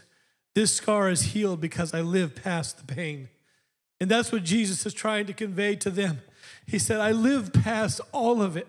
This 0.54 0.72
scar 0.72 1.10
is 1.10 1.22
healed 1.22 1.60
because 1.60 1.92
I 1.92 2.02
lived 2.02 2.40
past 2.40 2.78
the 2.78 2.94
pain. 2.94 3.28
And 4.00 4.08
that's 4.08 4.30
what 4.30 4.44
Jesus 4.44 4.86
is 4.86 4.94
trying 4.94 5.26
to 5.26 5.32
convey 5.32 5.74
to 5.76 5.90
them. 5.90 6.20
He 6.68 6.78
said, 6.78 7.00
I 7.00 7.12
lived 7.12 7.54
past 7.64 8.00
all 8.12 8.42
of 8.42 8.56
it. 8.56 8.68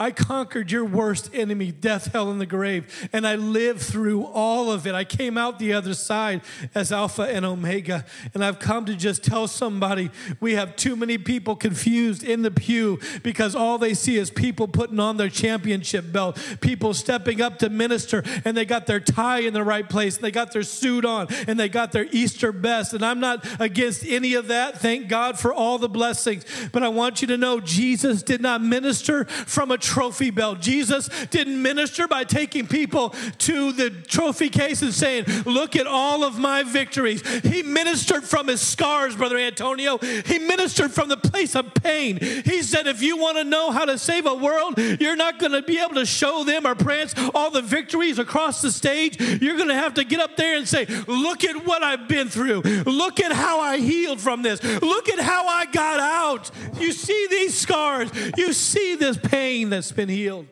I 0.00 0.10
conquered 0.12 0.70
your 0.70 0.84
worst 0.84 1.30
enemy, 1.34 1.72
death, 1.72 2.12
hell, 2.12 2.30
and 2.30 2.40
the 2.40 2.46
grave, 2.46 3.08
and 3.12 3.26
I 3.26 3.34
lived 3.34 3.80
through 3.80 4.24
all 4.24 4.70
of 4.70 4.86
it. 4.86 4.94
I 4.94 5.04
came 5.04 5.36
out 5.36 5.58
the 5.58 5.72
other 5.72 5.94
side 5.94 6.42
as 6.74 6.92
Alpha 6.92 7.22
and 7.22 7.44
Omega. 7.44 8.04
And 8.32 8.44
I've 8.44 8.58
come 8.58 8.84
to 8.86 8.94
just 8.94 9.24
tell 9.24 9.48
somebody 9.48 10.10
we 10.40 10.54
have 10.54 10.76
too 10.76 10.94
many 10.94 11.18
people 11.18 11.56
confused 11.56 12.22
in 12.22 12.42
the 12.42 12.50
pew 12.50 13.00
because 13.22 13.54
all 13.54 13.78
they 13.78 13.94
see 13.94 14.16
is 14.16 14.30
people 14.30 14.68
putting 14.68 15.00
on 15.00 15.16
their 15.16 15.28
championship 15.28 16.12
belt, 16.12 16.38
people 16.60 16.94
stepping 16.94 17.40
up 17.40 17.58
to 17.58 17.68
minister, 17.68 18.22
and 18.44 18.56
they 18.56 18.64
got 18.64 18.86
their 18.86 19.00
tie 19.00 19.40
in 19.40 19.52
the 19.52 19.64
right 19.64 19.88
place, 19.88 20.16
and 20.16 20.24
they 20.24 20.30
got 20.30 20.52
their 20.52 20.62
suit 20.62 21.04
on, 21.04 21.26
and 21.46 21.58
they 21.58 21.68
got 21.68 21.92
their 21.92 22.06
Easter 22.12 22.52
best. 22.52 22.94
And 22.94 23.04
I'm 23.04 23.20
not 23.20 23.46
against 23.60 24.04
any 24.06 24.34
of 24.34 24.48
that. 24.48 24.80
Thank 24.80 25.08
God 25.08 25.38
for 25.38 25.52
all 25.52 25.78
the 25.78 25.88
blessings. 25.88 26.44
But 26.72 26.82
I 26.82 26.88
want 26.88 27.20
you 27.20 27.27
to 27.28 27.36
know 27.36 27.60
Jesus 27.60 28.22
did 28.22 28.40
not 28.40 28.62
minister 28.62 29.24
from 29.24 29.70
a 29.70 29.78
trophy 29.78 30.30
belt. 30.30 30.60
Jesus 30.60 31.08
didn't 31.30 31.60
minister 31.60 32.08
by 32.08 32.24
taking 32.24 32.66
people 32.66 33.10
to 33.38 33.72
the 33.72 33.90
trophy 33.90 34.48
case 34.48 34.82
and 34.82 34.92
saying, 34.92 35.24
Look 35.44 35.76
at 35.76 35.86
all 35.86 36.24
of 36.24 36.38
my 36.38 36.62
victories. 36.62 37.26
He 37.40 37.62
ministered 37.62 38.24
from 38.24 38.48
his 38.48 38.60
scars, 38.60 39.16
Brother 39.16 39.38
Antonio. 39.38 39.98
He 39.98 40.38
ministered 40.38 40.92
from 40.92 41.08
the 41.08 41.16
place 41.16 41.54
of 41.54 41.74
pain. 41.74 42.18
He 42.18 42.62
said, 42.62 42.86
If 42.86 43.02
you 43.02 43.16
want 43.16 43.38
to 43.38 43.44
know 43.44 43.70
how 43.70 43.84
to 43.84 43.98
save 43.98 44.26
a 44.26 44.34
world, 44.34 44.78
you're 44.78 45.16
not 45.16 45.38
going 45.38 45.52
to 45.52 45.62
be 45.62 45.78
able 45.78 45.94
to 45.94 46.06
show 46.06 46.44
them 46.44 46.66
or 46.66 46.74
prance 46.74 47.14
all 47.34 47.50
the 47.50 47.62
victories 47.62 48.18
across 48.18 48.62
the 48.62 48.70
stage. 48.70 49.20
You're 49.20 49.56
going 49.56 49.68
to 49.68 49.74
have 49.74 49.94
to 49.94 50.04
get 50.04 50.20
up 50.20 50.36
there 50.36 50.56
and 50.56 50.66
say, 50.66 50.86
Look 51.06 51.44
at 51.44 51.66
what 51.66 51.82
I've 51.82 52.08
been 52.08 52.28
through. 52.28 52.62
Look 52.62 53.20
at 53.20 53.32
how 53.32 53.60
I 53.60 53.78
healed 53.78 54.20
from 54.20 54.42
this. 54.42 54.62
Look 54.62 55.08
at 55.08 55.18
how 55.18 55.46
I 55.46 55.66
got 55.66 56.00
out. 56.00 56.50
You 56.78 56.92
see 56.92 57.17
these 57.26 57.58
scars. 57.58 58.10
You 58.36 58.52
see 58.52 58.96
this 58.96 59.16
pain 59.16 59.70
that's 59.70 59.92
been 59.92 60.08
healed. 60.08 60.46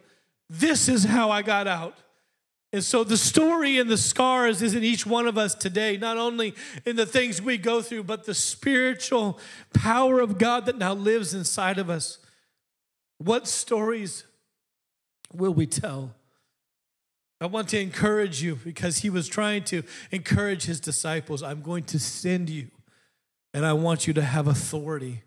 This 0.49 0.89
is 0.89 1.05
how 1.05 1.31
I 1.31 1.43
got 1.43 1.67
out. 1.67 1.97
And 2.73 2.85
so 2.85 3.05
the 3.05 3.17
story 3.17 3.79
and 3.79 3.89
the 3.89 3.97
scars 3.97 4.61
is 4.61 4.75
in 4.75 4.85
each 4.85 5.07
one 5.07 5.27
of 5.27 5.39
us 5.39 5.55
today, 5.55 5.97
not 5.97 6.19
only 6.19 6.55
in 6.85 6.97
the 6.97 7.07
things 7.07 7.41
we 7.41 7.59
go 7.59 7.81
through, 7.81 8.05
but 8.05 8.25
the 8.25 8.35
spiritual 8.35 9.39
power 9.73 10.21
of 10.21 10.37
God 10.37 10.67
that 10.67 10.77
now 10.77 10.93
lives 10.93 11.33
inside 11.33 11.79
of 11.79 11.89
us. 11.89 12.19
What 13.19 13.49
stories 13.49 14.25
will 15.33 15.55
we 15.55 15.67
tell? 15.67 16.15
I 17.41 17.47
want 17.47 17.69
to 17.69 17.81
encourage 17.81 18.43
you 18.43 18.57
because 18.57 18.99
he 18.99 19.11
was 19.11 19.29
trying 19.29 19.65
to 19.65 19.83
encourage 20.11 20.65
his 20.65 20.81
disciples. 20.81 21.43
I'm 21.43 21.61
going 21.61 21.85
to 21.85 21.99
send 21.99 22.51
you, 22.51 22.69
and 23.55 23.65
I 23.65 23.75
want 23.75 24.07
you 24.07 24.13
to 24.15 24.23
have 24.23 24.49
authority. 24.49 25.23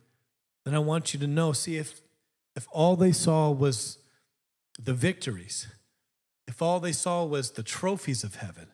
And 0.69 0.75
I 0.75 0.79
want 0.81 1.15
you 1.15 1.19
to 1.21 1.25
know 1.25 1.51
see, 1.51 1.77
if, 1.77 1.99
if 2.55 2.67
all 2.71 2.95
they 2.95 3.11
saw 3.11 3.49
was 3.49 3.97
the 4.79 4.93
victories, 4.93 5.65
if 6.47 6.61
all 6.61 6.79
they 6.79 6.91
saw 6.91 7.25
was 7.25 7.49
the 7.49 7.63
trophies 7.63 8.23
of 8.23 8.35
heaven, 8.35 8.67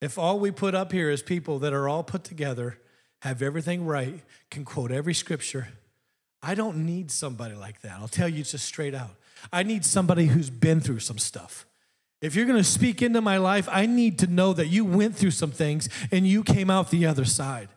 if 0.00 0.16
all 0.16 0.38
we 0.38 0.52
put 0.52 0.76
up 0.76 0.92
here 0.92 1.10
is 1.10 1.22
people 1.22 1.58
that 1.58 1.72
are 1.72 1.88
all 1.88 2.04
put 2.04 2.22
together, 2.22 2.78
have 3.22 3.42
everything 3.42 3.84
right, 3.84 4.20
can 4.48 4.64
quote 4.64 4.92
every 4.92 5.12
scripture, 5.12 5.70
I 6.40 6.54
don't 6.54 6.86
need 6.86 7.10
somebody 7.10 7.56
like 7.56 7.80
that. 7.80 7.98
I'll 7.98 8.06
tell 8.06 8.28
you 8.28 8.44
just 8.44 8.64
straight 8.64 8.94
out. 8.94 9.16
I 9.52 9.64
need 9.64 9.84
somebody 9.84 10.26
who's 10.26 10.50
been 10.50 10.80
through 10.80 11.00
some 11.00 11.18
stuff. 11.18 11.66
If 12.22 12.36
you're 12.36 12.46
going 12.46 12.58
to 12.58 12.62
speak 12.62 13.02
into 13.02 13.20
my 13.20 13.38
life, 13.38 13.68
I 13.72 13.86
need 13.86 14.20
to 14.20 14.28
know 14.28 14.52
that 14.52 14.68
you 14.68 14.84
went 14.84 15.16
through 15.16 15.32
some 15.32 15.50
things 15.50 15.88
and 16.12 16.28
you 16.28 16.44
came 16.44 16.70
out 16.70 16.90
the 16.90 17.06
other 17.06 17.24
side. 17.24 17.70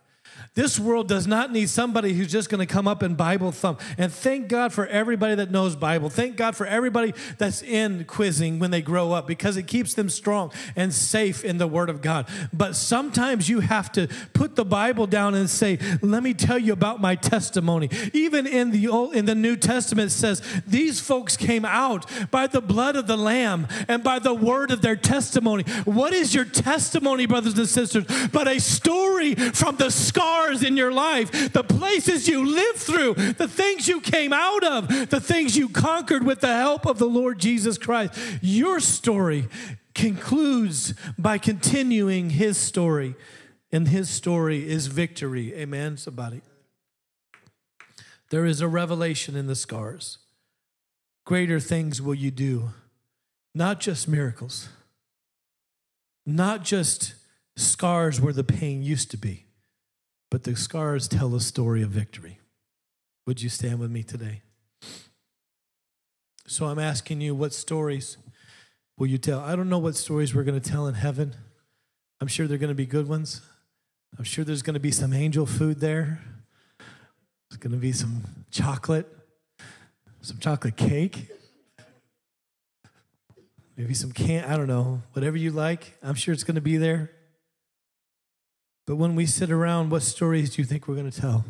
This 0.58 0.80
world 0.80 1.08
does 1.08 1.28
not 1.28 1.52
need 1.52 1.70
somebody 1.70 2.14
who's 2.14 2.32
just 2.32 2.50
going 2.50 2.66
to 2.66 2.74
come 2.74 2.88
up 2.88 3.04
and 3.04 3.16
Bible 3.16 3.52
thump. 3.52 3.80
And 3.96 4.12
thank 4.12 4.48
God 4.48 4.74
for 4.74 4.88
everybody 4.88 5.36
that 5.36 5.52
knows 5.52 5.76
Bible. 5.76 6.10
Thank 6.10 6.36
God 6.36 6.56
for 6.56 6.66
everybody 6.66 7.14
that's 7.38 7.62
in 7.62 8.06
quizzing 8.06 8.58
when 8.58 8.72
they 8.72 8.82
grow 8.82 9.12
up 9.12 9.28
because 9.28 9.56
it 9.56 9.68
keeps 9.68 9.94
them 9.94 10.10
strong 10.10 10.52
and 10.76 10.92
safe 10.92 11.46
in 11.46 11.60
the 11.60 11.68
Word 11.68 11.92
of 11.92 12.02
God. 12.02 12.28
But 12.52 12.76
sometimes 12.76 13.48
you 13.48 13.60
have 13.60 13.92
to 13.92 14.08
put 14.34 14.56
the 14.56 14.66
Bible 14.66 15.06
down 15.06 15.36
and 15.36 15.48
say, 15.48 15.78
"Let 16.02 16.24
me 16.24 16.34
tell 16.34 16.58
you 16.58 16.74
about 16.74 17.00
my 17.00 17.14
testimony." 17.14 17.92
Even 18.14 18.48
in 18.48 18.72
the 18.72 18.88
Old, 18.88 19.14
in 19.14 19.26
the 19.26 19.36
New 19.36 19.58
Testament 19.58 20.12
says 20.12 20.42
these 20.66 21.00
folks 21.00 21.38
came 21.38 21.66
out 21.66 22.08
by 22.32 22.48
the 22.48 22.62
blood 22.62 22.96
of 22.96 23.06
the 23.06 23.16
Lamb 23.16 23.68
and 23.88 24.02
by 24.02 24.18
the 24.18 24.34
word 24.34 24.72
of 24.72 24.82
their 24.82 24.96
testimony. 24.96 25.66
What 25.86 26.14
is 26.14 26.34
your 26.34 26.46
testimony, 26.46 27.28
brothers 27.28 27.56
and 27.60 27.70
sisters? 27.70 28.06
But 28.32 28.48
a 28.48 28.58
story 28.58 29.36
from 29.36 29.76
the 29.76 29.92
scars 29.92 30.47
scars 30.48 30.64
in 30.64 30.78
your 30.78 30.92
life, 30.92 31.52
the 31.54 31.64
places 31.64 32.28
you 32.28 32.46
lived 32.46 32.80
through, 32.80 33.14
the 33.14 33.48
things 33.48 33.88
you 33.88 34.00
came 34.00 34.34
out 34.34 34.64
of, 34.64 35.10
the 35.10 35.20
things 35.20 35.58
you 35.58 35.70
conquered 35.70 36.26
with 36.26 36.42
the 36.42 36.56
help 36.56 36.86
of 36.86 36.98
the 36.98 37.08
Lord 37.08 37.40
Jesus 37.40 37.78
Christ. 37.78 38.18
Your 38.42 38.80
story 38.80 39.48
concludes 39.94 40.94
by 41.18 41.38
continuing 41.38 42.32
his 42.32 42.58
story, 42.58 43.16
and 43.72 43.88
his 43.88 44.10
story 44.10 44.68
is 44.68 44.88
victory. 44.88 45.54
Amen, 45.54 45.98
somebody. 45.98 46.42
There 48.30 48.46
is 48.46 48.62
a 48.62 48.68
revelation 48.68 49.36
in 49.36 49.48
the 49.48 49.56
scars. 49.56 50.20
Greater 51.26 51.60
things 51.60 52.02
will 52.02 52.16
you 52.16 52.32
do, 52.32 52.70
not 53.54 53.80
just 53.80 54.08
miracles, 54.08 54.70
not 56.26 56.64
just 56.64 57.16
scars 57.58 58.22
where 58.22 58.34
the 58.34 58.44
pain 58.44 58.82
used 58.84 59.12
to 59.12 59.18
be, 59.18 59.47
but 60.30 60.44
the 60.44 60.56
scars 60.56 61.08
tell 61.08 61.36
a 61.36 61.42
story 61.42 61.82
of 61.82 61.90
victory. 61.90 62.40
Would 63.26 63.42
you 63.42 63.50
stand 63.50 63.80
with 63.80 63.92
me 63.92 64.04
today? 64.04 64.42
So 66.46 66.66
I'm 66.68 66.80
asking 66.80 67.22
you, 67.22 67.36
what 67.36 67.54
stories 67.54 68.18
will 68.98 69.08
you 69.08 69.18
tell? 69.18 69.40
I 69.40 69.56
don't 69.56 69.70
know 69.70 69.80
what 69.80 69.96
stories 69.96 70.34
we're 70.34 70.44
going 70.44 70.60
to 70.60 70.70
tell 70.70 70.88
in 70.88 70.96
heaven. 70.96 71.36
I'm 72.22 72.28
sure 72.28 72.48
they're 72.48 72.58
going 72.58 72.70
to 72.70 72.76
be 72.76 72.86
good 72.86 73.08
ones. 73.08 73.42
I'm 74.18 74.24
sure 74.24 74.46
there's 74.46 74.62
going 74.62 74.74
to 74.76 74.80
be 74.80 74.92
some 74.92 75.14
angel 75.14 75.46
food 75.46 75.80
there. 75.80 76.22
There's 77.50 77.60
going 77.60 77.74
to 77.74 77.78
be 77.78 77.92
some 77.92 78.24
chocolate, 78.50 79.08
some 80.22 80.38
chocolate 80.40 80.76
cake, 80.76 81.30
maybe 83.76 83.94
some 83.94 84.12
can 84.12 84.44
I 84.46 84.58
don't 84.58 84.68
know, 84.68 85.02
whatever 85.14 85.38
you 85.38 85.52
like. 85.52 85.98
I'm 86.02 86.16
sure 86.16 86.34
it's 86.34 86.44
going 86.44 86.56
to 86.56 86.62
be 86.62 86.78
there. 86.78 87.12
But 88.88 88.96
when 88.96 89.16
we 89.16 89.26
sit 89.26 89.52
around, 89.52 89.90
what 89.90 90.02
stories 90.02 90.56
do 90.56 90.62
you 90.62 90.66
think 90.66 90.88
we're 90.88 90.96
going 90.96 91.12
to 91.12 91.22
tell? 91.22 91.44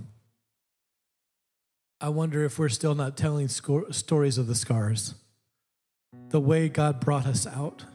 I 2.02 2.10
wonder 2.10 2.43
if 2.43 2.58
we're 2.58 2.67
still 2.67 2.95
not 2.95 3.15
telling 3.15 3.47
stories 3.47 4.38
of 4.39 4.47
the 4.47 4.56
scars, 4.56 5.13
the 6.30 6.39
way 6.39 6.67
God 6.67 7.00
brought 7.00 7.28
us 7.28 7.45
out, 7.45 7.86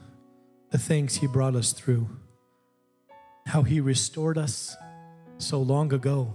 the 0.71 0.77
things 0.77 1.15
He 1.15 1.27
brought 1.27 1.55
us 1.55 1.73
through, 1.73 2.07
how 3.45 3.63
He 3.63 3.81
restored 3.81 4.37
us 4.37 4.77
so 5.37 5.61
long 5.61 5.91
ago. 5.93 6.33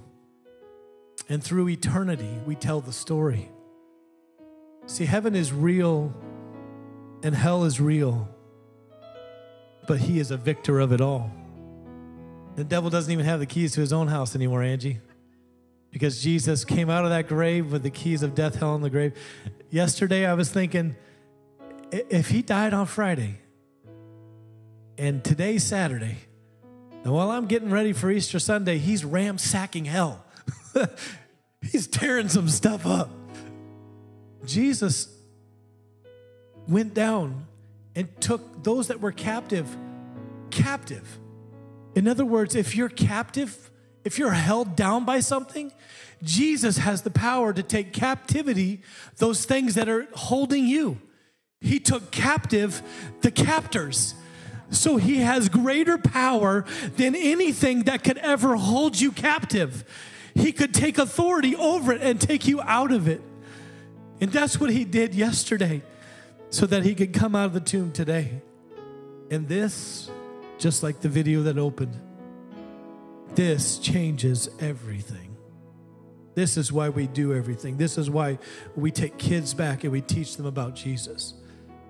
And 1.31 1.43
through 1.43 1.71
eternity, 1.71 2.39
we 2.47 2.55
tell 2.57 2.83
the 2.83 2.93
story. 2.93 3.51
See, 4.87 5.07
heaven 5.07 5.35
is 5.35 5.51
real 5.51 6.15
and 7.23 7.35
hell 7.35 7.65
is 7.65 7.81
real, 7.81 8.29
but 9.87 9.99
He 10.01 10.19
is 10.19 10.31
a 10.31 10.37
victor 10.37 10.79
of 10.79 10.93
it 10.93 11.01
all. 11.01 11.31
The 12.59 12.65
devil 12.65 12.91
doesn't 12.91 13.13
even 13.13 13.25
have 13.25 13.39
the 13.39 13.47
keys 13.47 13.75
to 13.75 13.81
his 13.81 13.93
own 13.93 14.09
house 14.09 14.35
anymore, 14.35 14.65
Angie. 14.65 14.99
Because 15.93 16.21
Jesus 16.21 16.65
came 16.65 16.91
out 16.91 17.05
of 17.05 17.11
that 17.11 17.29
grave 17.29 17.71
with 17.71 17.85
the 17.85 17.91
keys 17.91 18.25
of 18.25 18.35
death, 18.35 18.57
hell, 18.57 18.75
and 18.75 18.83
the 18.83 18.91
grave. 18.91 19.17
Yesterday, 19.71 20.27
I 20.27 20.35
was 20.35 20.51
thinking, 20.51 20.97
if 21.93 22.31
he 22.31 22.43
died 22.43 22.75
on 22.75 22.87
Friday 22.87 23.39
and 24.99 25.23
today's 25.23 25.63
Saturday, 25.63 26.17
and 27.05 27.13
while 27.13 27.31
I'm 27.31 27.47
getting 27.47 27.71
ready 27.71 27.93
for 27.93 28.11
Easter 28.11 28.41
Sunday, 28.41 28.79
he's 28.79 29.05
ransacking 29.05 29.85
hell. 29.85 30.25
he's 31.63 31.87
tearing 31.87 32.29
some 32.29 32.49
stuff 32.49 32.85
up. 32.87 33.09
Jesus 34.45 35.17
went 36.67 36.93
down 36.93 37.47
and 37.95 38.09
took 38.21 38.65
those 38.65 38.89
that 38.89 39.01
were 39.01 39.13
captive 39.13 39.77
captive 40.51 41.21
in 41.95 42.07
other 42.07 42.25
words, 42.25 42.55
if 42.55 42.77
you're 42.77 42.89
captive, 42.89 43.71
if 44.05 44.19
you're 44.19 44.31
held 44.31 44.77
down 44.77 45.05
by 45.05 45.21
something, 45.21 45.73
Jesus 46.23 46.79
has 46.79 47.03
the 47.03 47.11
power 47.11 47.53
to 47.53 47.63
take 47.63 47.93
captivity 47.93 48.83
those 49.17 49.45
things 49.45 49.75
that 49.75 49.89
are 49.89 50.07
holding 50.15 50.67
you. 50.67 51.01
He 51.61 51.81
took 51.81 52.11
captive 52.11 52.83
the 53.21 53.31
captors. 53.31 54.15
So 54.71 54.97
he 54.97 55.19
has 55.19 55.49
greater 55.49 55.97
power 55.97 56.65
than 56.97 57.15
anything 57.15 57.85
that 57.85 58.05
could 58.05 58.19
ever 58.19 58.57
hold 58.57 59.01
you 59.01 59.13
captive. 59.13 59.85
He 60.35 60.53
could 60.53 60.75
take 60.75 60.99
authority 60.99 61.57
over 61.57 61.93
it 61.93 62.03
and 62.03 62.21
take 62.21 62.47
you 62.47 62.61
out 62.61 62.93
of 62.93 63.09
it. 63.09 63.23
And 64.21 64.31
that's 64.31 64.61
what 64.61 64.71
he 64.71 64.85
did 64.85 65.15
yesterday 65.15 65.83
so 66.51 66.67
that 66.67 66.83
he 66.83 66.95
could 66.95 67.13
come 67.13 67.35
out 67.35 67.47
of 67.47 67.53
the 67.55 67.61
tomb 67.61 67.93
today. 67.93 68.43
And 69.31 69.49
this 69.49 70.11
just 70.59 70.83
like 70.83 71.01
the 71.01 71.09
video 71.09 71.43
that 71.43 71.59
opened. 71.59 71.97
This 73.35 73.79
changes 73.79 74.49
everything. 74.61 75.37
This 76.35 76.57
is 76.57 76.73
why 76.73 76.89
we 76.89 77.07
do 77.07 77.35
everything. 77.35 77.77
This 77.77 77.99
is 77.99 78.11
why 78.11 78.39
we 78.77 78.91
take 78.91 79.19
kids 79.19 79.55
back 79.55 79.83
and 79.85 79.93
we 79.93 80.01
teach 80.01 80.37
them 80.37 80.47
about 80.47 80.75
Jesus. 80.75 81.35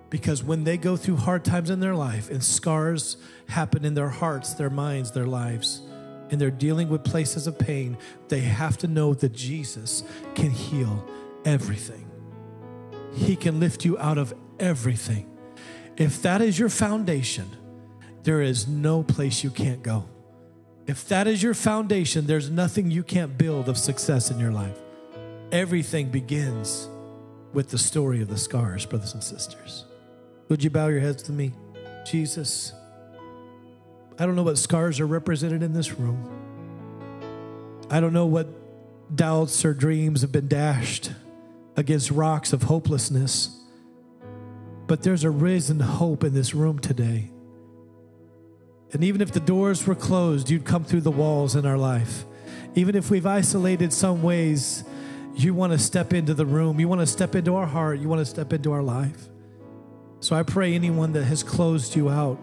Because 0.09 0.43
when 0.43 0.63
they 0.63 0.77
go 0.77 0.97
through 0.97 1.17
hard 1.17 1.45
times 1.45 1.69
in 1.69 1.79
their 1.79 1.95
life 1.95 2.31
and 2.31 2.43
scars 2.43 3.17
happen 3.47 3.85
in 3.85 3.93
their 3.93 4.09
hearts, 4.09 4.55
their 4.55 4.71
minds, 4.71 5.11
their 5.11 5.27
lives, 5.27 5.81
and 6.31 6.41
they're 6.41 6.49
dealing 6.51 6.89
with 6.89 7.03
places 7.03 7.47
of 7.47 7.59
pain, 7.59 7.97
they 8.27 8.39
have 8.39 8.77
to 8.79 8.87
know 8.87 9.13
that 9.13 9.33
Jesus 9.33 10.03
can 10.35 10.49
heal 10.49 11.07
everything. 11.45 12.09
He 13.13 13.35
can 13.35 13.59
lift 13.59 13.85
you 13.85 13.97
out 13.99 14.17
of 14.17 14.33
everything. 14.59 15.29
If 15.97 16.21
that 16.23 16.41
is 16.41 16.57
your 16.57 16.69
foundation, 16.69 17.49
there 18.29 18.43
is 18.43 18.67
no 18.67 19.01
place 19.01 19.43
you 19.43 19.49
can't 19.49 19.81
go. 19.81 20.05
If 20.85 21.07
that 21.07 21.25
is 21.25 21.41
your 21.41 21.55
foundation, 21.55 22.27
there's 22.27 22.51
nothing 22.51 22.91
you 22.91 23.01
can't 23.01 23.35
build 23.39 23.67
of 23.67 23.75
success 23.75 24.29
in 24.29 24.39
your 24.39 24.51
life. 24.51 24.77
Everything 25.51 26.11
begins 26.11 26.87
with 27.53 27.71
the 27.71 27.79
story 27.79 28.21
of 28.21 28.27
the 28.27 28.37
scars, 28.37 28.85
brothers 28.85 29.15
and 29.15 29.23
sisters. 29.23 29.85
Would 30.47 30.63
you 30.63 30.69
bow 30.69 30.89
your 30.89 30.99
heads 30.99 31.23
to 31.23 31.31
me? 31.31 31.53
Jesus, 32.05 32.71
I 34.19 34.27
don't 34.27 34.35
know 34.35 34.43
what 34.43 34.59
scars 34.59 34.99
are 34.99 35.07
represented 35.07 35.63
in 35.63 35.73
this 35.73 35.93
room. 35.93 36.29
I 37.89 37.99
don't 37.99 38.13
know 38.13 38.27
what 38.27 38.45
doubts 39.15 39.65
or 39.65 39.73
dreams 39.73 40.21
have 40.21 40.31
been 40.31 40.47
dashed 40.47 41.09
against 41.75 42.11
rocks 42.11 42.53
of 42.53 42.61
hopelessness. 42.61 43.59
But 44.85 45.01
there's 45.01 45.23
a 45.23 45.31
risen 45.31 45.79
hope 45.79 46.23
in 46.23 46.35
this 46.35 46.53
room 46.53 46.77
today. 46.77 47.31
And 48.91 49.03
even 49.03 49.21
if 49.21 49.31
the 49.31 49.39
doors 49.39 49.85
were 49.85 49.95
closed, 49.95 50.49
you'd 50.49 50.65
come 50.65 50.83
through 50.83 51.01
the 51.01 51.11
walls 51.11 51.55
in 51.55 51.65
our 51.65 51.77
life. 51.77 52.25
Even 52.75 52.95
if 52.95 53.09
we've 53.09 53.25
isolated 53.25 53.93
some 53.93 54.21
ways, 54.21 54.83
you 55.35 55.53
want 55.53 55.73
to 55.73 55.79
step 55.79 56.13
into 56.13 56.33
the 56.33 56.45
room. 56.45 56.79
You 56.79 56.87
want 56.87 57.01
to 57.01 57.07
step 57.07 57.35
into 57.35 57.55
our 57.55 57.65
heart. 57.65 57.99
You 57.99 58.09
want 58.09 58.19
to 58.19 58.25
step 58.25 58.51
into 58.51 58.71
our 58.71 58.81
life. 58.81 59.29
So 60.21 60.35
I 60.35 60.43
pray 60.43 60.73
anyone 60.73 61.13
that 61.13 61.23
has 61.25 61.43
closed 61.43 61.95
you 61.95 62.09
out 62.09 62.39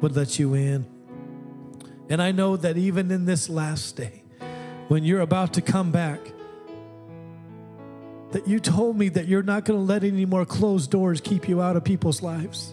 would 0.00 0.14
let 0.14 0.38
you 0.38 0.54
in. 0.54 0.86
And 2.08 2.20
I 2.20 2.32
know 2.32 2.56
that 2.56 2.76
even 2.76 3.10
in 3.10 3.24
this 3.24 3.48
last 3.48 3.96
day, 3.96 4.22
when 4.88 5.04
you're 5.04 5.20
about 5.20 5.54
to 5.54 5.62
come 5.62 5.90
back, 5.90 6.20
that 8.32 8.46
you 8.46 8.60
told 8.60 8.96
me 8.98 9.08
that 9.10 9.26
you're 9.26 9.42
not 9.42 9.64
going 9.64 9.78
to 9.78 9.84
let 9.84 10.04
any 10.04 10.24
more 10.24 10.44
closed 10.44 10.90
doors 10.90 11.20
keep 11.20 11.48
you 11.48 11.60
out 11.62 11.76
of 11.76 11.84
people's 11.84 12.22
lives. 12.22 12.72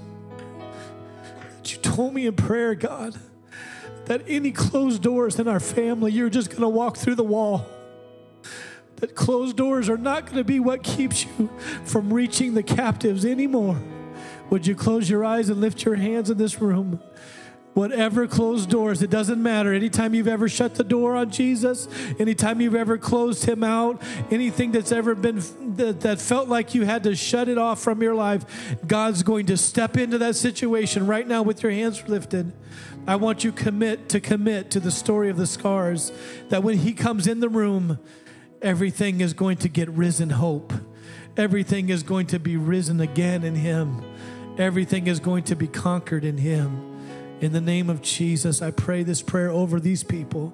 That 1.59 1.73
you 1.73 1.77
told 1.79 2.13
me 2.13 2.25
in 2.25 2.37
prayer, 2.37 2.73
God, 2.73 3.19
that 4.05 4.23
any 4.27 4.51
closed 4.51 5.01
doors 5.01 5.39
in 5.39 5.49
our 5.49 5.59
family, 5.59 6.13
you're 6.13 6.29
just 6.29 6.49
going 6.49 6.61
to 6.61 6.69
walk 6.69 6.95
through 6.95 7.15
the 7.15 7.23
wall. 7.23 7.65
That 8.95 9.13
closed 9.13 9.57
doors 9.57 9.89
are 9.89 9.97
not 9.97 10.25
going 10.25 10.37
to 10.37 10.45
be 10.45 10.61
what 10.61 10.83
keeps 10.83 11.25
you 11.25 11.49
from 11.83 12.13
reaching 12.13 12.53
the 12.53 12.63
captives 12.63 13.25
anymore. 13.25 13.77
Would 14.49 14.65
you 14.67 14.73
close 14.73 15.09
your 15.09 15.25
eyes 15.25 15.49
and 15.49 15.59
lift 15.59 15.83
your 15.83 15.95
hands 15.95 16.29
in 16.29 16.37
this 16.37 16.61
room? 16.61 17.01
Whatever 17.73 18.27
closed 18.27 18.69
doors, 18.69 19.01
it 19.01 19.09
doesn't 19.09 19.41
matter. 19.41 19.73
Anytime 19.73 20.13
you've 20.13 20.27
ever 20.27 20.49
shut 20.49 20.75
the 20.75 20.83
door 20.83 21.15
on 21.15 21.29
Jesus, 21.29 21.87
anytime 22.19 22.59
you've 22.61 22.75
ever 22.75 22.97
closed 22.97 23.45
him 23.45 23.63
out, 23.63 24.01
anything 24.31 24.71
that's 24.71 24.91
ever 24.91 25.15
been 25.15 25.41
that, 25.75 26.01
that 26.01 26.19
felt 26.19 26.49
like 26.49 26.73
you 26.73 26.83
had 26.83 27.03
to 27.03 27.15
shut 27.15 27.47
it 27.47 27.57
off 27.57 27.79
from 27.79 28.01
your 28.01 28.15
life, 28.15 28.43
God's 28.85 29.23
going 29.23 29.45
to 29.45 29.57
step 29.57 29.97
into 29.97 30.17
that 30.17 30.35
situation 30.35 31.07
right 31.07 31.27
now 31.27 31.43
with 31.43 31.63
your 31.63 31.71
hands 31.71 32.03
lifted. 32.07 32.51
I 33.07 33.15
want 33.15 33.43
you 33.43 33.51
commit 33.51 34.09
to 34.09 34.19
commit 34.19 34.71
to 34.71 34.79
the 34.79 34.91
story 34.91 35.29
of 35.29 35.37
the 35.37 35.47
scars 35.47 36.11
that 36.49 36.63
when 36.63 36.79
he 36.79 36.93
comes 36.93 37.27
in 37.27 37.39
the 37.39 37.49
room, 37.49 37.99
everything 38.61 39.21
is 39.21 39.33
going 39.33 39.57
to 39.57 39.69
get 39.69 39.89
risen 39.89 40.31
hope. 40.31 40.73
Everything 41.37 41.89
is 41.89 42.03
going 42.03 42.27
to 42.27 42.39
be 42.39 42.57
risen 42.57 42.99
again 42.99 43.43
in 43.43 43.55
him. 43.55 44.03
Everything 44.57 45.07
is 45.07 45.19
going 45.19 45.43
to 45.43 45.55
be 45.55 45.67
conquered 45.67 46.25
in 46.25 46.37
him. 46.37 46.88
In 47.41 47.53
the 47.53 47.61
name 47.61 47.89
of 47.89 48.01
Jesus, 48.01 48.61
I 48.61 48.71
pray 48.71 49.03
this 49.03 49.21
prayer 49.21 49.49
over 49.49 49.79
these 49.79 50.03
people 50.03 50.53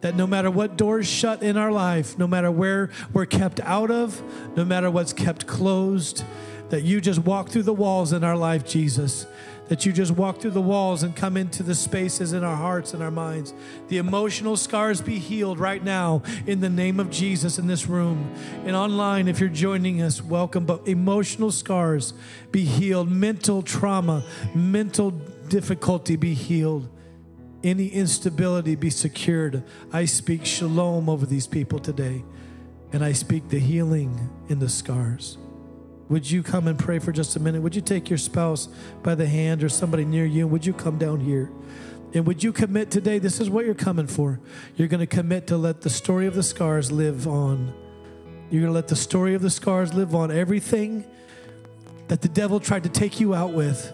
that 0.00 0.14
no 0.14 0.26
matter 0.26 0.50
what 0.50 0.76
doors 0.76 1.08
shut 1.08 1.42
in 1.42 1.56
our 1.56 1.72
life, 1.72 2.18
no 2.18 2.26
matter 2.28 2.50
where 2.50 2.90
we're 3.12 3.26
kept 3.26 3.58
out 3.60 3.90
of, 3.90 4.22
no 4.56 4.64
matter 4.64 4.90
what's 4.90 5.12
kept 5.12 5.46
closed, 5.46 6.22
that 6.68 6.82
you 6.82 7.00
just 7.00 7.20
walk 7.20 7.48
through 7.48 7.62
the 7.62 7.72
walls 7.72 8.12
in 8.12 8.22
our 8.22 8.36
life, 8.36 8.64
Jesus. 8.64 9.26
That 9.68 9.86
you 9.86 9.92
just 9.92 10.12
walk 10.12 10.40
through 10.40 10.50
the 10.50 10.60
walls 10.60 11.02
and 11.02 11.16
come 11.16 11.38
into 11.38 11.62
the 11.62 11.74
spaces 11.74 12.34
in 12.34 12.44
our 12.44 12.54
hearts 12.54 12.92
and 12.92 13.02
our 13.02 13.10
minds. 13.10 13.54
The 13.88 13.96
emotional 13.96 14.58
scars 14.58 15.00
be 15.00 15.18
healed 15.18 15.58
right 15.58 15.82
now 15.82 16.22
in 16.46 16.60
the 16.60 16.68
name 16.68 17.00
of 17.00 17.10
Jesus 17.10 17.58
in 17.58 17.66
this 17.66 17.86
room. 17.86 18.34
And 18.66 18.76
online, 18.76 19.26
if 19.26 19.40
you're 19.40 19.48
joining 19.48 20.02
us, 20.02 20.22
welcome. 20.22 20.66
But 20.66 20.86
emotional 20.86 21.50
scars 21.50 22.12
be 22.52 22.64
healed, 22.64 23.10
mental 23.10 23.62
trauma, 23.62 24.22
mental 24.54 25.12
difficulty 25.48 26.16
be 26.16 26.34
healed, 26.34 26.88
any 27.62 27.88
instability 27.88 28.74
be 28.74 28.90
secured. 28.90 29.62
I 29.92 30.04
speak 30.04 30.44
shalom 30.44 31.08
over 31.08 31.26
these 31.26 31.46
people 31.46 31.78
today, 31.78 32.24
and 32.92 33.04
I 33.04 33.12
speak 33.12 33.48
the 33.48 33.58
healing 33.58 34.30
in 34.48 34.58
the 34.58 34.68
scars. 34.68 35.38
Would 36.08 36.30
you 36.30 36.42
come 36.42 36.68
and 36.68 36.78
pray 36.78 36.98
for 36.98 37.12
just 37.12 37.36
a 37.36 37.40
minute? 37.40 37.62
Would 37.62 37.74
you 37.74 37.80
take 37.80 38.10
your 38.10 38.18
spouse 38.18 38.68
by 39.02 39.14
the 39.14 39.26
hand 39.26 39.64
or 39.64 39.68
somebody 39.68 40.04
near 40.04 40.26
you? 40.26 40.46
Would 40.46 40.66
you 40.66 40.74
come 40.74 40.98
down 40.98 41.20
here? 41.20 41.50
And 42.12 42.26
would 42.26 42.44
you 42.44 42.52
commit 42.52 42.90
today? 42.90 43.18
This 43.18 43.40
is 43.40 43.50
what 43.50 43.64
you're 43.64 43.74
coming 43.74 44.06
for. 44.06 44.38
You're 44.76 44.88
going 44.88 45.00
to 45.00 45.06
commit 45.06 45.48
to 45.48 45.56
let 45.56 45.80
the 45.80 45.90
story 45.90 46.26
of 46.26 46.34
the 46.34 46.42
scars 46.42 46.92
live 46.92 47.26
on. 47.26 47.72
You're 48.50 48.60
going 48.60 48.72
to 48.72 48.74
let 48.74 48.88
the 48.88 48.96
story 48.96 49.34
of 49.34 49.42
the 49.42 49.50
scars 49.50 49.94
live 49.94 50.14
on. 50.14 50.30
Everything 50.30 51.04
that 52.08 52.20
the 52.20 52.28
devil 52.28 52.60
tried 52.60 52.84
to 52.84 52.88
take 52.88 53.18
you 53.18 53.34
out 53.34 53.52
with, 53.52 53.92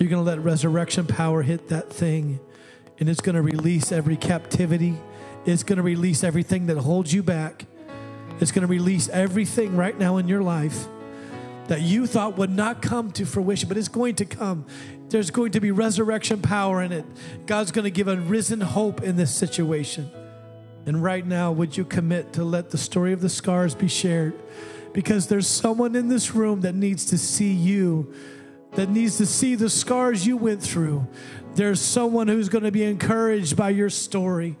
you're 0.00 0.08
going 0.08 0.24
to 0.24 0.28
let 0.28 0.40
resurrection 0.40 1.06
power 1.06 1.42
hit 1.42 1.68
that 1.68 1.92
thing, 1.92 2.40
and 2.98 3.08
it's 3.08 3.20
going 3.20 3.34
to 3.34 3.42
release 3.42 3.92
every 3.92 4.16
captivity. 4.16 4.96
It's 5.44 5.62
going 5.62 5.76
to 5.76 5.82
release 5.82 6.24
everything 6.24 6.66
that 6.66 6.78
holds 6.78 7.12
you 7.12 7.22
back. 7.22 7.66
It's 8.40 8.50
going 8.50 8.62
to 8.62 8.66
release 8.66 9.10
everything 9.10 9.76
right 9.76 9.98
now 9.98 10.16
in 10.16 10.26
your 10.26 10.42
life 10.42 10.86
that 11.68 11.82
you 11.82 12.06
thought 12.06 12.36
would 12.38 12.50
not 12.50 12.80
come 12.80 13.12
to 13.12 13.26
fruition, 13.26 13.68
but 13.68 13.76
it's 13.76 13.88
going 13.88 14.14
to 14.16 14.24
come. 14.24 14.66
There's 15.10 15.30
going 15.30 15.52
to 15.52 15.60
be 15.60 15.70
resurrection 15.70 16.40
power 16.40 16.82
in 16.82 16.92
it. 16.92 17.04
God's 17.46 17.70
going 17.70 17.84
to 17.84 17.90
give 17.90 18.08
a 18.08 18.16
risen 18.16 18.60
hope 18.60 19.02
in 19.02 19.16
this 19.16 19.32
situation. 19.32 20.10
And 20.86 21.02
right 21.02 21.26
now, 21.26 21.52
would 21.52 21.76
you 21.76 21.84
commit 21.84 22.32
to 22.32 22.42
let 22.42 22.70
the 22.70 22.78
story 22.78 23.12
of 23.12 23.20
the 23.20 23.28
scars 23.28 23.74
be 23.74 23.86
shared? 23.86 24.34
Because 24.94 25.26
there's 25.26 25.46
someone 25.46 25.94
in 25.94 26.08
this 26.08 26.34
room 26.34 26.62
that 26.62 26.74
needs 26.74 27.04
to 27.06 27.18
see 27.18 27.52
you 27.52 28.12
that 28.72 28.88
needs 28.88 29.18
to 29.18 29.26
see 29.26 29.54
the 29.54 29.70
scars 29.70 30.26
you 30.26 30.36
went 30.36 30.62
through. 30.62 31.06
There's 31.54 31.80
someone 31.80 32.28
who's 32.28 32.48
going 32.48 32.64
to 32.64 32.70
be 32.70 32.84
encouraged 32.84 33.56
by 33.56 33.70
your 33.70 33.90
story. 33.90 34.56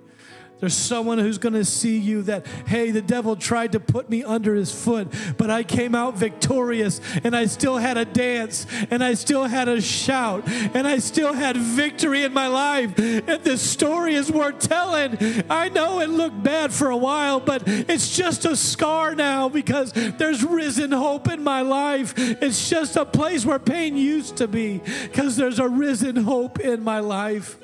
There's 0.60 0.76
someone 0.76 1.18
who's 1.18 1.38
going 1.38 1.54
to 1.54 1.64
see 1.64 1.98
you 1.98 2.22
that, 2.22 2.46
hey, 2.66 2.90
the 2.90 3.02
devil 3.02 3.34
tried 3.34 3.72
to 3.72 3.80
put 3.80 4.10
me 4.10 4.22
under 4.22 4.54
his 4.54 4.72
foot, 4.72 5.08
but 5.36 5.50
I 5.50 5.62
came 5.62 5.94
out 5.94 6.16
victorious 6.16 7.00
and 7.24 7.34
I 7.34 7.46
still 7.46 7.78
had 7.78 7.96
a 7.96 8.04
dance 8.04 8.66
and 8.90 9.02
I 9.02 9.14
still 9.14 9.44
had 9.44 9.68
a 9.68 9.80
shout 9.80 10.46
and 10.48 10.86
I 10.86 10.98
still 10.98 11.32
had 11.32 11.56
victory 11.56 12.24
in 12.24 12.32
my 12.32 12.46
life. 12.46 12.98
And 12.98 13.42
this 13.42 13.62
story 13.62 14.14
is 14.14 14.30
worth 14.30 14.58
telling. 14.60 15.18
I 15.48 15.70
know 15.70 16.00
it 16.00 16.10
looked 16.10 16.42
bad 16.42 16.72
for 16.72 16.90
a 16.90 16.96
while, 16.96 17.40
but 17.40 17.62
it's 17.66 18.16
just 18.16 18.44
a 18.44 18.54
scar 18.54 19.14
now 19.14 19.48
because 19.48 19.92
there's 19.92 20.44
risen 20.44 20.92
hope 20.92 21.28
in 21.28 21.42
my 21.42 21.62
life. 21.62 22.14
It's 22.16 22.68
just 22.68 22.96
a 22.96 23.04
place 23.04 23.46
where 23.46 23.58
pain 23.58 23.96
used 23.96 24.36
to 24.36 24.48
be 24.48 24.80
because 25.04 25.36
there's 25.36 25.58
a 25.58 25.68
risen 25.68 26.16
hope 26.16 26.60
in 26.60 26.82
my 26.82 27.00
life. 27.00 27.58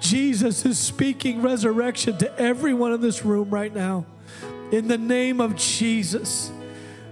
Jesus 0.00 0.64
is 0.64 0.78
speaking 0.78 1.42
resurrection 1.42 2.18
to 2.18 2.38
everyone 2.38 2.92
in 2.92 3.00
this 3.00 3.24
room 3.24 3.50
right 3.50 3.74
now. 3.74 4.06
In 4.70 4.88
the 4.88 4.98
name 4.98 5.40
of 5.40 5.56
Jesus. 5.56 6.50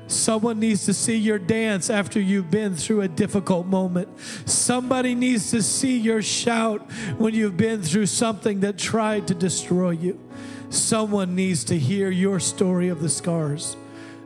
Someone 0.06 0.60
needs 0.60 0.84
to 0.84 0.92
see 0.92 1.16
your 1.16 1.38
dance 1.38 1.88
after 1.88 2.20
you've 2.20 2.50
been 2.50 2.76
through 2.76 3.00
a 3.00 3.08
difficult 3.08 3.66
moment. 3.66 4.08
Somebody 4.46 5.14
needs 5.14 5.50
to 5.52 5.62
see 5.62 5.96
your 5.96 6.20
shout 6.20 6.82
when 7.16 7.34
you've 7.34 7.56
been 7.56 7.82
through 7.82 8.06
something 8.06 8.60
that 8.60 8.76
tried 8.76 9.26
to 9.28 9.34
destroy 9.34 9.90
you. 9.90 10.20
Someone 10.68 11.34
needs 11.34 11.64
to 11.64 11.78
hear 11.78 12.10
your 12.10 12.38
story 12.38 12.88
of 12.88 13.00
the 13.00 13.08
scars. 13.08 13.76